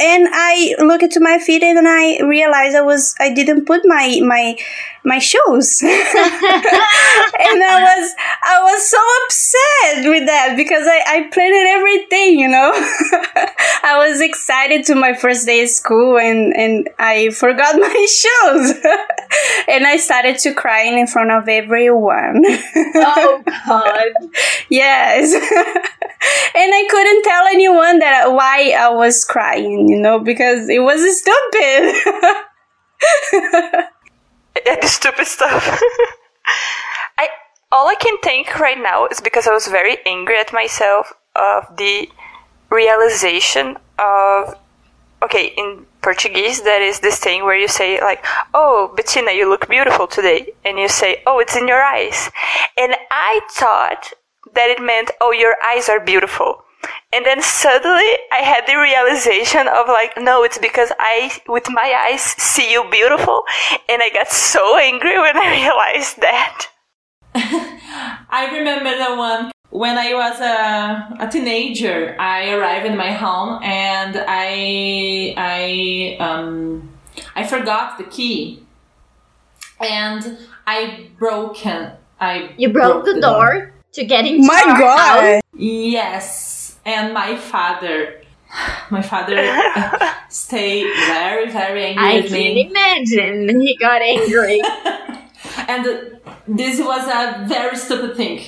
and 0.00 0.28
I 0.32 0.74
look 0.78 1.02
into 1.02 1.20
my 1.20 1.38
feet 1.38 1.62
and 1.62 1.86
I 1.86 2.20
realized 2.20 2.74
I 2.76 2.80
was 2.80 3.14
I 3.20 3.32
didn't 3.32 3.66
put 3.66 3.82
my 3.84 4.20
my 4.22 4.56
my 5.02 5.18
shoes, 5.18 5.80
and 5.82 5.90
I 5.92 7.80
was 7.82 8.14
I 8.44 8.62
was 8.62 8.90
so 8.90 8.98
upset 9.24 10.10
with 10.10 10.26
that 10.26 10.54
because 10.56 10.86
I 10.86 11.00
I 11.06 11.30
planned 11.32 11.68
everything, 11.68 12.38
you 12.38 12.48
know. 12.48 12.70
I 13.82 13.96
was 14.06 14.20
excited 14.20 14.84
to 14.86 14.94
my 14.94 15.14
first 15.14 15.46
day 15.46 15.62
of 15.62 15.70
school 15.70 16.18
and 16.18 16.54
and 16.54 16.88
I 16.98 17.30
forgot 17.30 17.76
my 17.80 17.88
shoes, 17.88 18.74
and 19.68 19.86
I 19.86 19.96
started 19.96 20.38
to 20.40 20.54
crying 20.54 20.98
in 20.98 21.06
front 21.06 21.30
of 21.30 21.48
everyone. 21.48 22.42
oh 22.46 23.42
God! 23.66 24.30
yes, 24.68 25.32
and 25.34 26.70
I 26.74 26.86
couldn't 26.90 27.22
tell 27.22 27.46
anyone 27.46 27.98
that 28.00 28.32
why 28.32 28.74
I 28.78 28.90
was 28.90 29.24
crying 29.24 29.89
you 29.90 29.98
know, 29.98 30.20
because 30.20 30.68
it 30.68 30.78
was 30.78 31.00
stupid. 31.18 31.82
yeah, 34.64 34.86
stupid 34.86 35.26
stuff. 35.26 35.64
I 37.18 37.26
all 37.72 37.88
I 37.88 37.96
can 37.96 38.16
think 38.22 38.60
right 38.60 38.80
now 38.80 39.06
is 39.08 39.20
because 39.20 39.48
I 39.48 39.52
was 39.52 39.66
very 39.66 39.98
angry 40.06 40.38
at 40.38 40.52
myself 40.52 41.12
of 41.34 41.76
the 41.76 42.08
realization 42.70 43.78
of 43.98 44.54
okay 45.24 45.46
in 45.58 45.86
Portuguese 46.02 46.62
that 46.62 46.82
is 46.82 47.00
this 47.00 47.18
thing 47.18 47.42
where 47.42 47.58
you 47.58 47.66
say 47.66 48.00
like 48.00 48.24
oh 48.54 48.92
Bettina 48.96 49.32
you 49.32 49.48
look 49.50 49.68
beautiful 49.68 50.06
today 50.06 50.52
and 50.64 50.78
you 50.78 50.88
say 50.88 51.20
oh 51.26 51.40
it's 51.40 51.56
in 51.56 51.66
your 51.66 51.82
eyes 51.82 52.30
and 52.78 52.94
I 53.10 53.40
thought 53.50 54.12
that 54.54 54.70
it 54.70 54.80
meant 54.80 55.10
oh 55.20 55.32
your 55.32 55.56
eyes 55.66 55.88
are 55.88 55.98
beautiful 55.98 56.64
and 57.12 57.26
then 57.26 57.42
suddenly 57.42 58.10
I 58.32 58.38
had 58.42 58.66
the 58.66 58.76
realization 58.76 59.66
of 59.66 59.88
like, 59.88 60.12
no, 60.16 60.44
it's 60.44 60.58
because 60.58 60.92
I, 60.98 61.32
with 61.48 61.66
my 61.68 62.06
eyes, 62.06 62.22
see 62.22 62.70
you 62.70 62.88
beautiful. 62.90 63.42
And 63.88 64.00
I 64.00 64.10
got 64.10 64.28
so 64.28 64.78
angry 64.78 65.18
when 65.18 65.36
I 65.36 65.50
realized 65.60 66.20
that. 66.20 66.66
I 67.34 68.50
remember 68.52 68.96
the 68.96 69.16
one 69.16 69.50
when 69.70 69.98
I 69.98 70.14
was 70.14 70.40
a, 70.40 71.26
a 71.26 71.28
teenager. 71.30 72.16
I 72.18 72.52
arrived 72.52 72.86
in 72.86 72.96
my 72.96 73.10
home 73.10 73.60
and 73.62 74.16
I, 74.28 75.34
I, 75.36 76.16
um, 76.20 76.90
I 77.34 77.44
forgot 77.44 77.98
the 77.98 78.04
key. 78.04 78.64
And 79.80 80.38
I 80.66 81.08
broken. 81.18 81.92
I 82.20 82.52
you 82.58 82.68
broke, 82.68 82.92
broke 82.92 83.04
the, 83.06 83.14
the 83.14 83.20
door, 83.22 83.52
door, 83.54 83.74
to 83.94 84.04
get 84.04 84.26
into 84.26 84.46
my 84.46 84.62
God. 84.78 85.22
House? 85.22 85.42
Yes 85.56 86.59
and 86.84 87.14
my 87.14 87.36
father 87.36 88.22
my 88.90 89.02
father 89.02 89.36
stayed 90.28 90.86
very 91.06 91.50
very 91.50 91.84
angry 91.84 92.04
I 92.04 92.20
with 92.20 92.32
can 92.32 92.58
imagine 92.58 93.60
he 93.60 93.76
got 93.76 94.02
angry 94.02 94.60
and 95.68 96.18
this 96.48 96.80
was 96.80 97.06
a 97.06 97.46
very 97.46 97.76
stupid 97.76 98.16
thing 98.16 98.42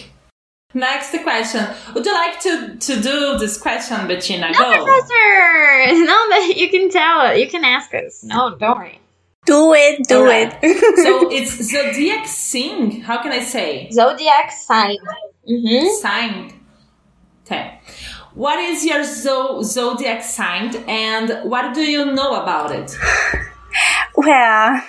Next 0.75 1.11
question. 1.23 1.67
Would 1.95 2.07
you 2.07 2.15
like 2.15 2.41
to, 2.41 2.77
to 2.77 3.03
do 3.03 3.39
this 3.39 3.61
question, 3.61 4.09
Bettina? 4.09 4.51
No, 4.53 4.59
Go. 4.59 4.85
Professor! 4.85 6.05
No, 6.05 6.29
but 6.31 6.57
you 6.57 6.71
can 6.71 6.89
tell. 6.89 7.37
You 7.37 7.47
can 7.47 7.65
ask 7.65 7.93
us. 7.93 8.25
No, 8.25 8.57
don't 8.57 8.79
worry. 8.79 8.99
Do 9.45 9.75
it, 9.75 10.07
do 10.07 10.25
right. 10.25 10.57
it. 10.63 11.05
so 11.05 11.31
it's 11.33 11.63
zodiac 11.63 12.27
sign. 12.27 13.01
How 13.01 13.23
can 13.23 13.33
I 13.33 13.41
say? 13.41 13.91
Zodiac 13.91 14.53
sign. 14.53 14.97
Mm-hmm. 15.49 15.89
Sign. 16.01 16.61
Okay. 17.45 17.81
What 18.35 18.59
is 18.59 18.85
your 18.85 19.05
zodiac 19.05 20.23
sign 20.23 20.75
and 20.89 21.51
what 21.51 21.75
do 21.75 21.83
you 21.83 22.07
know 22.13 22.43
about 22.43 22.73
it? 22.73 22.97
Well, 24.17 24.83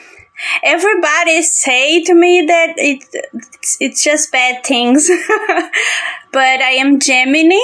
everybody 0.64 1.42
say 1.42 2.04
to 2.04 2.14
me 2.14 2.46
that 2.46 2.74
it 2.78 3.04
it's, 3.14 3.78
it's 3.80 4.04
just 4.04 4.32
bad 4.32 4.64
things, 4.66 5.10
but 6.32 6.62
I 6.62 6.76
am 6.80 7.00
Gemini. 7.00 7.60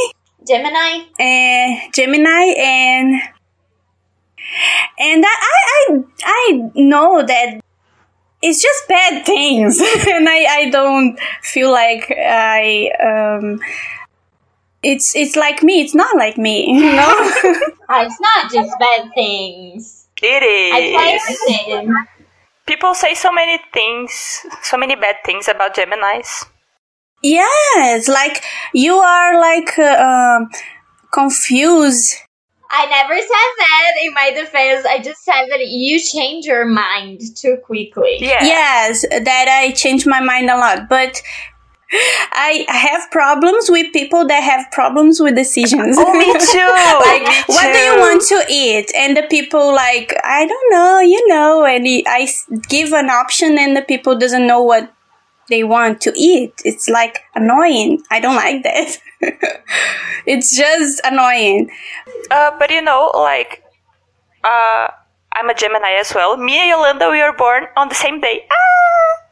Gemini. 0.48 1.04
Uh, 1.20 1.90
Gemini 1.94 2.54
and 2.58 3.22
and 4.98 5.24
I, 5.26 5.36
I 5.90 6.04
I 6.24 6.72
know 6.76 7.24
that 7.26 7.62
it's 8.42 8.62
just 8.62 8.88
bad 8.88 9.26
things, 9.26 9.80
and 10.08 10.30
I 10.30 10.46
I 10.50 10.70
don't 10.72 11.20
feel 11.42 11.72
like 11.72 12.10
I 12.10 12.90
um 13.04 13.60
it's 14.84 15.16
it's 15.16 15.36
like 15.36 15.64
me. 15.64 15.82
It's 15.82 15.96
not 15.96 16.16
like 16.16 16.38
me. 16.38 16.74
You 16.74 16.94
know. 16.96 17.16
it's 17.44 18.20
not 18.22 18.52
just 18.52 18.78
bad 18.80 19.12
things. 19.14 20.08
It 20.22 20.44
is. 20.44 20.74
I 20.74 22.06
People 22.66 22.94
say 22.94 23.16
so 23.16 23.32
many 23.32 23.60
things, 23.74 24.46
so 24.62 24.78
many 24.78 24.96
bad 24.96 25.16
things 25.26 25.48
about 25.48 25.76
Gemini's. 25.76 26.46
Yes, 27.22 28.08
like 28.08 28.44
you 28.74 28.94
are 28.94 29.40
like 29.42 29.78
uh, 29.80 30.38
um, 30.42 30.50
confused. 31.12 32.16
I 32.72 32.86
never 32.86 33.16
said 33.16 33.28
that 33.28 33.92
in 34.04 34.14
my 34.14 34.32
defense. 34.32 34.86
I 34.86 35.00
just 35.00 35.24
said 35.26 35.48
that 35.50 35.60
you 35.60 36.00
change 36.00 36.46
your 36.46 36.66
mind 36.66 37.22
too 37.36 37.58
quickly. 37.66 38.18
Yeah. 38.20 38.44
Yes, 38.44 39.02
that 39.02 39.48
I 39.50 39.72
change 39.72 40.06
my 40.06 40.20
mind 40.20 40.52
a 40.52 40.58
lot. 40.58 40.88
But 40.88 41.22
I 41.92 42.66
have 42.68 43.10
problems 43.10 43.70
with 43.70 43.92
people 43.94 44.28
that 44.28 44.44
have 44.44 44.72
problems 44.72 45.20
with 45.20 45.36
decisions. 45.36 45.98
Oh, 46.00 46.14
me 46.14 46.26
too. 46.34 46.70
like, 47.06 47.24
me 47.24 47.56
what 47.56 47.74
do 47.74 47.80
you 47.80 48.00
want 48.00 48.22
to 48.28 48.46
eat? 48.50 48.92
And 48.96 49.18
the 49.18 49.24
people 49.24 49.74
like, 49.74 50.14
I 50.24 50.46
don't 50.46 50.72
know, 50.72 51.00
you 51.00 51.28
know, 51.28 51.66
and 51.66 51.88
I 52.08 52.28
give 52.68 52.94
an 52.94 53.10
option 53.10 53.58
and 53.58 53.76
the 53.76 53.82
people 53.82 54.16
doesn't 54.18 54.46
know 54.46 54.62
what 54.62 54.94
they 55.50 55.64
want 55.64 56.00
to 56.02 56.14
eat. 56.16 56.54
It's 56.64 56.88
like 56.90 57.24
annoying. 57.34 58.04
I 58.12 58.20
don't 58.20 58.36
like 58.36 58.64
that. 58.64 58.98
it's 60.26 60.56
just 60.56 61.02
annoying. 61.04 61.72
Uh, 62.30 62.52
but 62.60 62.70
you 62.70 62.84
know, 62.84 63.12
like, 63.16 63.64
uh, 64.44 64.90
I'm 65.34 65.50
a 65.50 65.56
Gemini 65.56 65.94
as 66.00 66.14
well. 66.14 66.38
Me 66.38 66.58
and 66.60 66.70
Yolanda, 66.70 67.10
we 67.10 67.22
were 67.22 67.34
born 67.34 67.66
on 67.76 67.90
the 67.90 67.96
same 67.96 68.22
day. 68.22 68.46
Ah! 68.52 69.29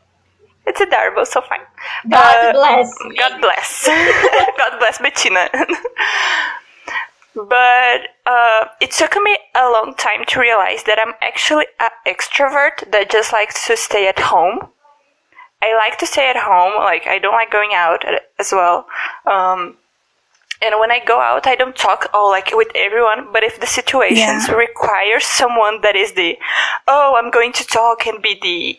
It's 0.67 0.81
adorable, 0.81 1.25
so 1.25 1.41
fine. 1.41 1.61
God 2.09 2.45
uh, 2.45 2.51
bless. 2.53 2.93
God 3.17 3.41
bless. 3.41 3.87
God 4.57 4.79
bless 4.79 4.99
Bettina. 4.99 5.49
but 7.35 8.01
uh, 8.25 8.65
it 8.81 8.91
took 8.91 9.15
me 9.15 9.37
a 9.55 9.69
long 9.69 9.95
time 9.97 10.25
to 10.27 10.39
realize 10.41 10.83
that 10.83 10.99
I'm 10.99 11.13
actually 11.21 11.67
an 11.79 11.89
extrovert 12.05 12.91
that 12.91 13.09
just 13.09 13.31
likes 13.31 13.65
to 13.67 13.77
stay 13.77 14.09
at 14.09 14.19
home. 14.19 14.59
I 15.61 15.73
like 15.75 15.97
to 15.99 16.05
stay 16.05 16.29
at 16.29 16.35
home. 16.35 16.73
Like 16.75 17.07
I 17.07 17.17
don't 17.17 17.33
like 17.33 17.49
going 17.49 17.71
out 17.73 18.03
as 18.37 18.51
well. 18.51 18.87
Um, 19.25 19.77
and 20.61 20.75
when 20.79 20.91
I 20.91 20.99
go 20.99 21.21
out, 21.21 21.47
I 21.47 21.55
don't 21.55 21.75
talk 21.75 22.09
all 22.13 22.29
like 22.29 22.49
with 22.51 22.69
everyone. 22.75 23.31
But 23.31 23.43
if 23.43 23.59
the 23.59 23.67
situations 23.67 24.49
yeah. 24.49 24.53
require 24.53 25.19
someone 25.19 25.81
that 25.81 25.95
is 25.95 26.13
the, 26.13 26.37
oh, 26.87 27.15
I'm 27.17 27.31
going 27.31 27.53
to 27.53 27.65
talk 27.65 28.05
and 28.05 28.21
be 28.21 28.37
the 28.41 28.77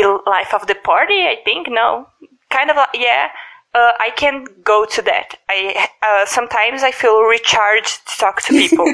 the 0.00 0.30
life 0.30 0.54
of 0.54 0.66
the 0.66 0.74
party. 0.74 1.22
I 1.22 1.36
think 1.44 1.68
no, 1.68 2.08
kind 2.50 2.70
of 2.70 2.76
yeah. 2.94 3.28
Uh, 3.74 3.92
I 4.00 4.10
can 4.16 4.46
go 4.64 4.86
to 4.86 5.02
that. 5.02 5.38
I 5.48 5.88
uh, 6.02 6.26
sometimes 6.26 6.82
I 6.82 6.90
feel 6.90 7.20
recharged 7.22 8.08
to 8.08 8.18
talk 8.18 8.40
to 8.42 8.52
people. 8.62 8.86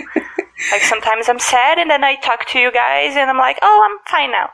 like 0.72 0.82
sometimes 0.82 1.28
I'm 1.28 1.38
sad 1.38 1.78
and 1.78 1.90
then 1.90 2.02
I 2.04 2.16
talk 2.16 2.46
to 2.48 2.58
you 2.58 2.72
guys 2.72 3.16
and 3.16 3.30
I'm 3.30 3.38
like, 3.38 3.58
oh, 3.62 3.88
I'm 3.88 3.98
fine 4.10 4.32
now. 4.32 4.50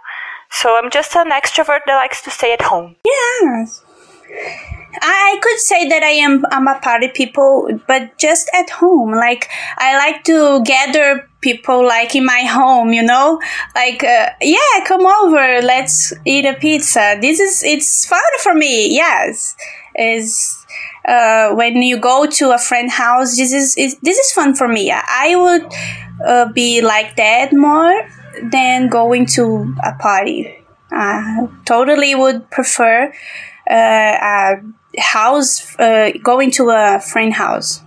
So 0.51 0.77
I'm 0.77 0.91
just 0.91 1.15
an 1.17 1.31
extrovert 1.31 1.81
that 1.87 1.97
likes 1.97 2.23
to 2.23 2.31
stay 2.31 2.53
at 2.53 2.63
home. 2.63 2.97
Yes. 3.05 3.83
I 5.03 5.39
could 5.41 5.59
say 5.59 5.89
that 5.89 6.03
I 6.03 6.11
am 6.11 6.45
I'm 6.51 6.67
a 6.67 6.79
party 6.81 7.09
people, 7.09 7.69
but 7.87 8.19
just 8.19 8.51
at 8.55 8.71
home. 8.71 9.13
Like 9.13 9.49
I 9.77 9.97
like 9.97 10.25
to 10.25 10.63
gather 10.65 11.29
people 11.41 11.87
like 11.87 12.15
in 12.15 12.27
my 12.27 12.41
home, 12.43 12.93
you 12.93 13.03
know, 13.03 13.41
like 13.75 14.03
uh, 14.03 14.31
yeah, 14.41 14.85
come 14.87 15.07
over, 15.07 15.63
let's 15.63 16.13
eat 16.25 16.45
a 16.45 16.55
pizza. 16.55 17.19
This 17.21 17.41
is 17.41 17.63
it's 17.63 18.07
fun 18.07 18.21
for 18.43 18.55
me. 18.55 18.95
Yes, 18.95 19.57
is 19.97 20.65
uh, 21.07 21.55
when 21.55 21.77
you 21.83 21.99
go 21.99 22.27
to 22.27 22.51
a 22.51 22.59
friend 22.59 22.91
house, 22.91 23.37
this 23.37 23.53
is, 23.53 23.77
is 23.77 23.99
this 24.01 24.19
is 24.19 24.33
fun 24.33 24.55
for 24.55 24.69
me. 24.69 24.93
I 24.93 25.37
would 25.37 25.73
uh, 26.27 26.53
be 26.53 26.81
like 26.83 27.17
that 27.17 27.53
more 27.53 28.09
than 28.43 28.89
going 28.89 29.27
to 29.27 29.75
a 29.85 29.93
party. 29.95 30.57
I 30.93 31.49
totally 31.65 32.15
would 32.15 32.51
prefer 32.51 33.13
a 33.71 34.63
house, 34.99 35.79
uh, 35.79 36.11
going 36.23 36.51
to 36.53 36.71
a 36.71 37.01
friend 37.01 37.33
house. 37.35 37.83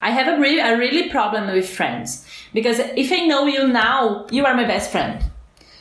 I 0.00 0.10
have 0.10 0.28
a 0.28 0.40
really, 0.40 0.60
a 0.60 0.76
really 0.76 1.10
problem 1.10 1.52
with 1.52 1.68
friends 1.68 2.26
because 2.52 2.78
if 2.78 3.10
I 3.12 3.26
know 3.26 3.46
you 3.46 3.68
now, 3.68 4.26
you 4.30 4.44
are 4.44 4.54
my 4.54 4.66
best 4.66 4.90
friend. 4.90 5.22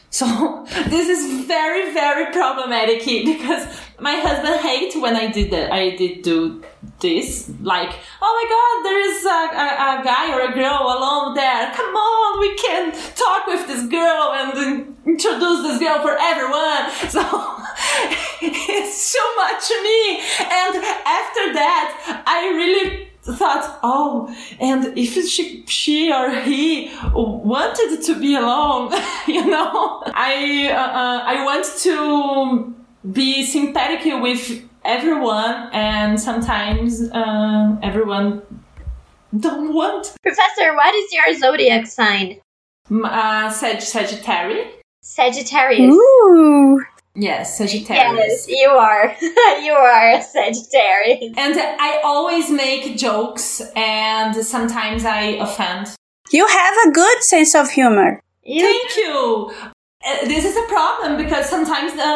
So 0.10 0.65
this 0.88 1.10
is 1.10 1.45
very, 1.45 1.93
very 1.93 2.32
problematic 2.32 3.06
because 3.25 3.67
my 3.99 4.15
husband 4.15 4.62
hates 4.62 4.95
when 4.95 5.15
I 5.15 5.28
did 5.32 5.51
that. 5.51 5.71
I 5.71 5.95
did 5.95 6.21
do 6.21 6.63
this. 6.99 7.51
Like, 7.62 7.93
oh 8.21 8.32
my 8.39 8.45
God, 8.56 8.75
there 8.88 8.99
is 9.10 9.25
a, 9.25 9.41
a, 9.63 9.99
a, 9.99 10.04
guy 10.04 10.34
or 10.34 10.49
a 10.49 10.54
girl 10.54 10.82
alone 10.84 11.36
there. 11.36 11.71
Come 11.73 11.95
on, 11.95 12.39
we 12.39 12.56
can 12.56 12.91
talk 13.15 13.47
with 13.47 13.67
this 13.67 13.86
girl 13.88 14.34
and 14.34 14.95
introduce 15.06 15.62
this 15.63 15.80
girl 15.80 16.01
for 16.01 16.17
everyone. 16.19 16.91
So 17.15 17.21
it's 18.41 19.13
too 19.13 19.29
much 19.35 19.69
me. 19.83 20.19
And 20.39 20.75
after 21.05 21.53
that, 21.53 22.23
I 22.25 22.49
really 22.55 23.07
thought, 23.23 23.79
oh, 23.83 24.33
and 24.59 24.97
if 24.97 25.13
she, 25.27 25.65
she 25.67 26.11
or 26.13 26.29
he 26.41 26.91
wanted 27.13 28.01
to 28.03 28.19
be 28.19 28.35
alone, 28.35 28.91
you 29.27 29.45
know, 29.45 30.03
I, 30.13 30.69
uh, 30.71 30.75
uh, 30.75 31.21
I 31.25 31.43
want 31.43 31.65
to 31.79 32.75
be 33.11 33.45
sympathetic 33.45 34.21
with 34.21 34.63
everyone, 34.83 35.69
and 35.73 36.19
sometimes 36.19 37.01
uh, 37.11 37.77
everyone 37.81 38.41
don't 39.38 39.73
want. 39.73 40.15
Professor, 40.21 40.75
what 40.75 40.93
is 40.95 41.11
your 41.11 41.33
zodiac 41.39 41.88
sign? 41.88 42.39
Uh, 42.91 43.49
Sag- 43.49 43.81
Sagittarius. 43.81 44.67
Sagittarius. 45.01 45.93
Ooh. 45.93 46.81
Yes, 47.15 47.58
Sagittarius. 47.58 48.45
Yes, 48.47 48.47
you 48.49 48.67
are. 48.69 49.15
you 49.62 49.71
are 49.71 50.12
a 50.12 50.21
Sagittarius. 50.21 51.34
And 51.38 51.56
I 51.58 52.01
always 52.04 52.51
make 52.51 52.97
jokes 52.97 53.62
and 53.75 54.36
sometimes 54.36 55.06
I 55.06 55.38
offend. 55.39 55.95
You 56.32 56.45
have 56.45 56.73
a 56.88 56.91
good 56.91 57.23
sense 57.23 57.56
of 57.56 57.69
humor. 57.69 58.19
You 58.43 58.62
Thank 58.62 58.97
you. 58.97 59.51
Uh, 60.06 60.25
this 60.25 60.45
is 60.45 60.56
a 60.58 60.67
problem 60.67 61.17
because 61.17 61.49
sometimes 61.49 61.93
the 61.93 62.13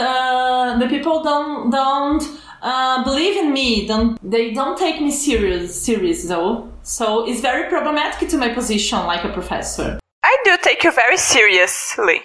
the, 0.00 0.84
the 0.84 0.88
people 0.88 1.22
don't 1.22 1.70
don't 1.70 2.22
uh, 2.60 3.04
believe 3.04 3.36
in 3.36 3.52
me. 3.52 3.86
Don't 3.86 4.18
they 4.28 4.52
don't 4.52 4.76
take 4.76 5.00
me 5.00 5.10
serious 5.10 5.80
serious 5.80 6.24
though. 6.24 6.70
So 6.82 7.26
it's 7.26 7.40
very 7.40 7.68
problematic 7.68 8.28
to 8.28 8.36
my 8.36 8.52
position 8.52 8.98
like 9.06 9.24
a 9.24 9.32
professor. 9.32 9.98
I 10.22 10.36
do 10.44 10.56
take 10.62 10.82
you 10.84 10.92
very 10.92 11.16
seriously. 11.16 12.22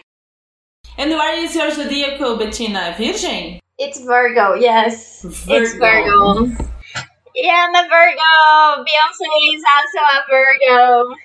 And 0.98 1.12
where 1.12 1.38
is 1.38 1.56
your 1.56 1.72
zodiacal, 1.72 2.38
Bettina? 2.38 2.96
Virgin? 2.98 3.60
It's 3.78 4.00
Virgo, 4.04 4.54
yes. 4.54 5.26
It's 5.26 5.74
Virgo. 5.74 6.46
Virgo. 6.46 6.66
Yeah, 7.36 7.68
I'm 7.68 7.76
a 7.76 7.88
Virgo. 7.90 8.86
Beyonce 8.86 9.56
is 9.56 9.64
also 9.76 10.02
a 10.18 10.24
Virgo. 10.30 11.16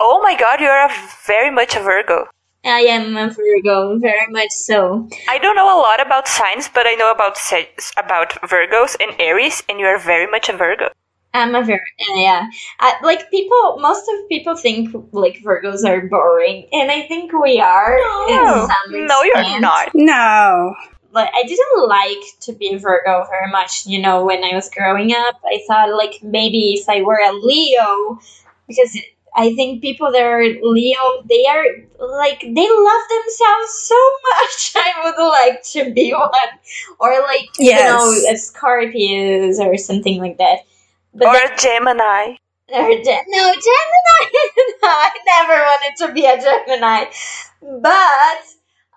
Oh 0.00 0.20
my 0.22 0.36
god, 0.38 0.60
you 0.60 0.66
are 0.68 0.86
a 0.86 0.92
very 1.26 1.50
much 1.50 1.74
a 1.76 1.80
Virgo. 1.80 2.26
I 2.64 2.80
am 2.80 3.16
a 3.16 3.30
Virgo, 3.30 3.98
very 3.98 4.26
much 4.30 4.50
so. 4.50 5.08
I 5.28 5.38
don't 5.38 5.56
know 5.56 5.66
a 5.66 5.80
lot 5.80 6.04
about 6.04 6.28
signs, 6.28 6.68
but 6.68 6.86
I 6.86 6.94
know 6.94 7.10
about 7.10 7.38
Sag- 7.38 7.80
about 7.96 8.30
Virgos 8.42 8.96
and 9.00 9.18
Aries, 9.20 9.62
and 9.68 9.80
you 9.80 9.86
are 9.86 9.98
very 9.98 10.26
much 10.30 10.48
a 10.48 10.56
Virgo. 10.56 10.90
I'm 11.36 11.54
a 11.54 11.62
Virgo, 11.62 11.82
yeah. 12.14 12.48
I, 12.80 12.94
like 13.02 13.30
people, 13.30 13.78
most 13.78 14.08
of 14.08 14.28
people 14.28 14.56
think 14.56 14.94
like 15.12 15.42
Virgos 15.44 15.84
are 15.84 16.06
boring, 16.06 16.66
and 16.72 16.90
I 16.90 17.02
think 17.02 17.32
we 17.32 17.60
are. 17.60 17.98
in 18.28 18.36
No, 18.36 18.68
some 18.68 19.06
no, 19.06 19.22
you're 19.22 19.60
not. 19.60 19.90
No. 19.94 20.74
Like 21.12 21.30
I 21.34 21.42
didn't 21.44 21.88
like 21.88 22.40
to 22.40 22.52
be 22.52 22.74
a 22.74 22.78
Virgo 22.78 23.26
very 23.28 23.50
much. 23.50 23.86
You 23.86 24.00
know, 24.00 24.24
when 24.24 24.44
I 24.44 24.54
was 24.54 24.70
growing 24.70 25.12
up, 25.12 25.36
I 25.44 25.62
thought 25.66 25.96
like 25.96 26.22
maybe 26.22 26.74
if 26.74 26.88
I 26.88 27.02
were 27.02 27.20
a 27.20 27.32
Leo, 27.32 28.18
because 28.66 28.98
I 29.36 29.54
think 29.54 29.82
people 29.82 30.10
that 30.12 30.22
are 30.22 30.42
Leo, 30.42 31.22
they 31.28 31.44
are 31.46 31.64
like 31.98 32.40
they 32.40 32.68
love 32.68 33.02
themselves 33.10 33.72
so 33.72 33.94
much. 34.30 34.72
I 34.74 34.92
would 35.04 35.28
like 35.28 35.62
to 35.72 35.92
be 35.92 36.12
one, 36.12 36.30
or 36.98 37.20
like 37.20 37.48
you 37.58 37.74
know, 37.74 38.10
a 38.30 38.36
Scorpius 38.36 39.60
or 39.60 39.76
something 39.76 40.18
like 40.18 40.38
that. 40.38 40.60
But 41.16 41.28
Or 41.28 41.32
then- 41.34 41.52
a 41.52 41.56
Gemini. 41.56 42.36
or 42.72 42.88
Gem- 43.02 43.24
no, 43.28 43.52
Gemini. 43.52 44.22
no, 44.82 44.88
I 44.88 45.10
never 45.26 45.62
wanted 45.62 46.06
to 46.06 46.12
be 46.12 46.24
a 46.26 46.36
Gemini. 46.40 47.04
But 47.62 48.42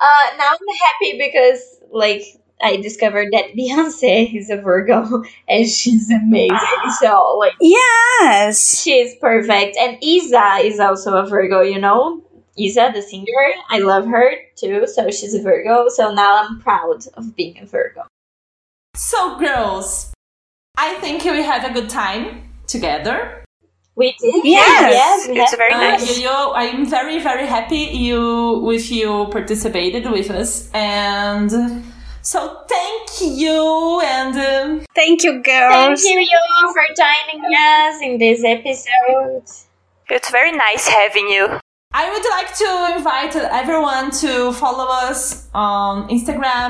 uh, 0.01 0.25
now 0.37 0.51
I'm 0.51 0.75
happy 0.81 1.17
because, 1.17 1.79
like, 1.91 2.23
I 2.61 2.75
discovered 2.77 3.29
that 3.31 3.53
Beyonce 3.57 4.35
is 4.35 4.49
a 4.49 4.57
Virgo 4.57 5.23
and 5.47 5.67
she's 5.67 6.09
amazing. 6.11 6.57
So, 6.99 7.37
like, 7.39 7.53
Yes. 7.61 8.81
she's 8.81 9.15
perfect. 9.21 9.77
And 9.77 9.97
IZA 10.03 10.61
is 10.65 10.79
also 10.79 11.15
a 11.17 11.25
Virgo, 11.27 11.61
you 11.61 11.79
know? 11.79 12.21
IZA, 12.57 12.91
the 12.93 13.01
singer, 13.01 13.53
I 13.69 13.79
love 13.79 14.05
her 14.07 14.33
too. 14.57 14.85
So 14.87 15.09
she's 15.11 15.33
a 15.33 15.41
Virgo. 15.41 15.87
So 15.87 16.13
now 16.13 16.43
I'm 16.43 16.59
proud 16.59 17.05
of 17.13 17.33
being 17.35 17.57
a 17.59 17.65
Virgo. 17.65 18.03
So, 18.95 19.37
girls, 19.39 20.11
I 20.85 20.95
think 21.01 21.23
we 21.25 21.41
had 21.43 21.61
a 21.69 21.73
good 21.73 21.89
time 21.89 22.25
together. 22.67 23.43
We 23.95 24.15
did. 24.19 24.45
Yes. 24.45 24.93
yes 25.01 25.27
we 25.27 25.39
It's 25.41 25.51
had 25.51 25.57
very 25.63 25.73
Uh, 25.73 25.79
nice. 25.91 26.17
you, 26.17 26.23
you- 26.29 26.51
I'm 26.63 26.85
very, 26.97 27.19
very 27.19 27.45
happy 27.45 27.83
you 28.07 28.21
with 28.69 28.89
you 28.91 29.27
participated 29.37 30.03
with 30.15 30.29
us, 30.31 30.69
and 30.73 31.51
so 32.21 32.39
thank 32.75 33.05
you. 33.43 33.99
And 34.15 34.33
um, 34.49 34.85
Thank 34.95 35.23
you, 35.25 35.33
girls. 35.43 35.73
Thank 35.73 35.89
girls. 35.99 36.03
you, 36.09 36.19
Yo, 36.33 36.71
for 36.75 36.85
joining 37.03 37.41
us 37.71 37.93
in 38.07 38.17
this 38.23 38.39
episode. 38.55 39.43
It's 40.15 40.29
very 40.31 40.53
nice 40.53 40.87
having 40.87 41.27
you. 41.27 41.45
I 41.91 42.05
would 42.11 42.25
like 42.37 42.51
to 42.63 42.69
invite 42.97 43.35
everyone 43.35 44.11
to 44.23 44.53
follow 44.53 44.87
us 45.09 45.47
on 45.53 46.07
Instagram 46.09 46.69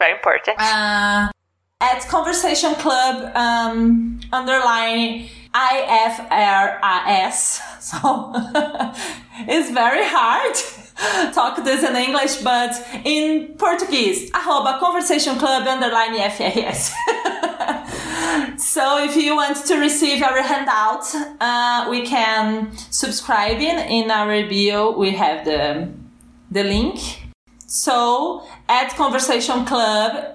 Very 0.00 0.14
important. 0.18 0.56
uh, 0.58 1.28
at 1.80 2.00
Conversation 2.08 2.74
Club 2.74 3.34
um, 3.36 4.18
underline 4.32 5.28
IFRAS. 5.54 7.60
So 7.88 7.96
it's 9.48 9.70
very 9.70 10.04
hard 10.04 10.54
talk 11.32 11.62
this 11.64 11.88
in 11.88 11.96
English, 11.96 12.36
but 12.42 12.74
in 13.04 13.54
Portuguese, 13.56 14.30
arroba 14.34 14.78
Conversation 14.80 15.36
Club 15.36 15.66
underline 15.66 16.14
IFRS. 16.14 16.92
so 18.58 19.04
if 19.04 19.16
you 19.16 19.36
want 19.36 19.64
to 19.66 19.78
receive 19.78 20.22
our 20.22 20.42
handout, 20.42 21.04
uh, 21.40 21.86
we 21.88 22.04
can 22.04 22.76
subscribe 22.90 23.60
in, 23.60 23.78
in 23.88 24.10
our 24.10 24.42
bio. 24.48 24.98
We 24.98 25.12
have 25.12 25.44
the, 25.44 25.88
the 26.50 26.64
link. 26.64 26.98
So 27.66 28.42
at 28.68 28.90
Conversation 28.96 29.64
Club 29.64 30.34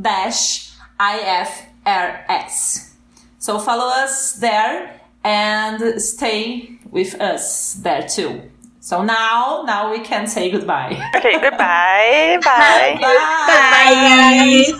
dash 0.00 0.67
IFRS. 1.00 2.90
So 3.38 3.58
follow 3.58 3.86
us 3.86 4.32
there 4.34 5.00
and 5.24 6.00
stay 6.00 6.78
with 6.90 7.20
us 7.20 7.74
there 7.74 8.06
too. 8.06 8.42
So 8.80 9.02
now, 9.02 9.64
now 9.66 9.90
we 9.90 10.00
can 10.00 10.26
say 10.26 10.50
goodbye. 10.50 10.96
Okay, 11.16 11.40
goodbye. 11.40 12.38
Bye. 12.44 12.98
Bye, 13.00 13.94
guys. 13.94 14.72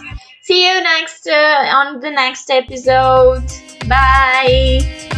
See 0.42 0.66
you 0.66 0.82
next 0.82 1.26
uh, 1.26 1.76
on 1.76 2.00
the 2.00 2.10
next 2.10 2.50
episode. 2.50 3.44
Bye. 3.86 5.17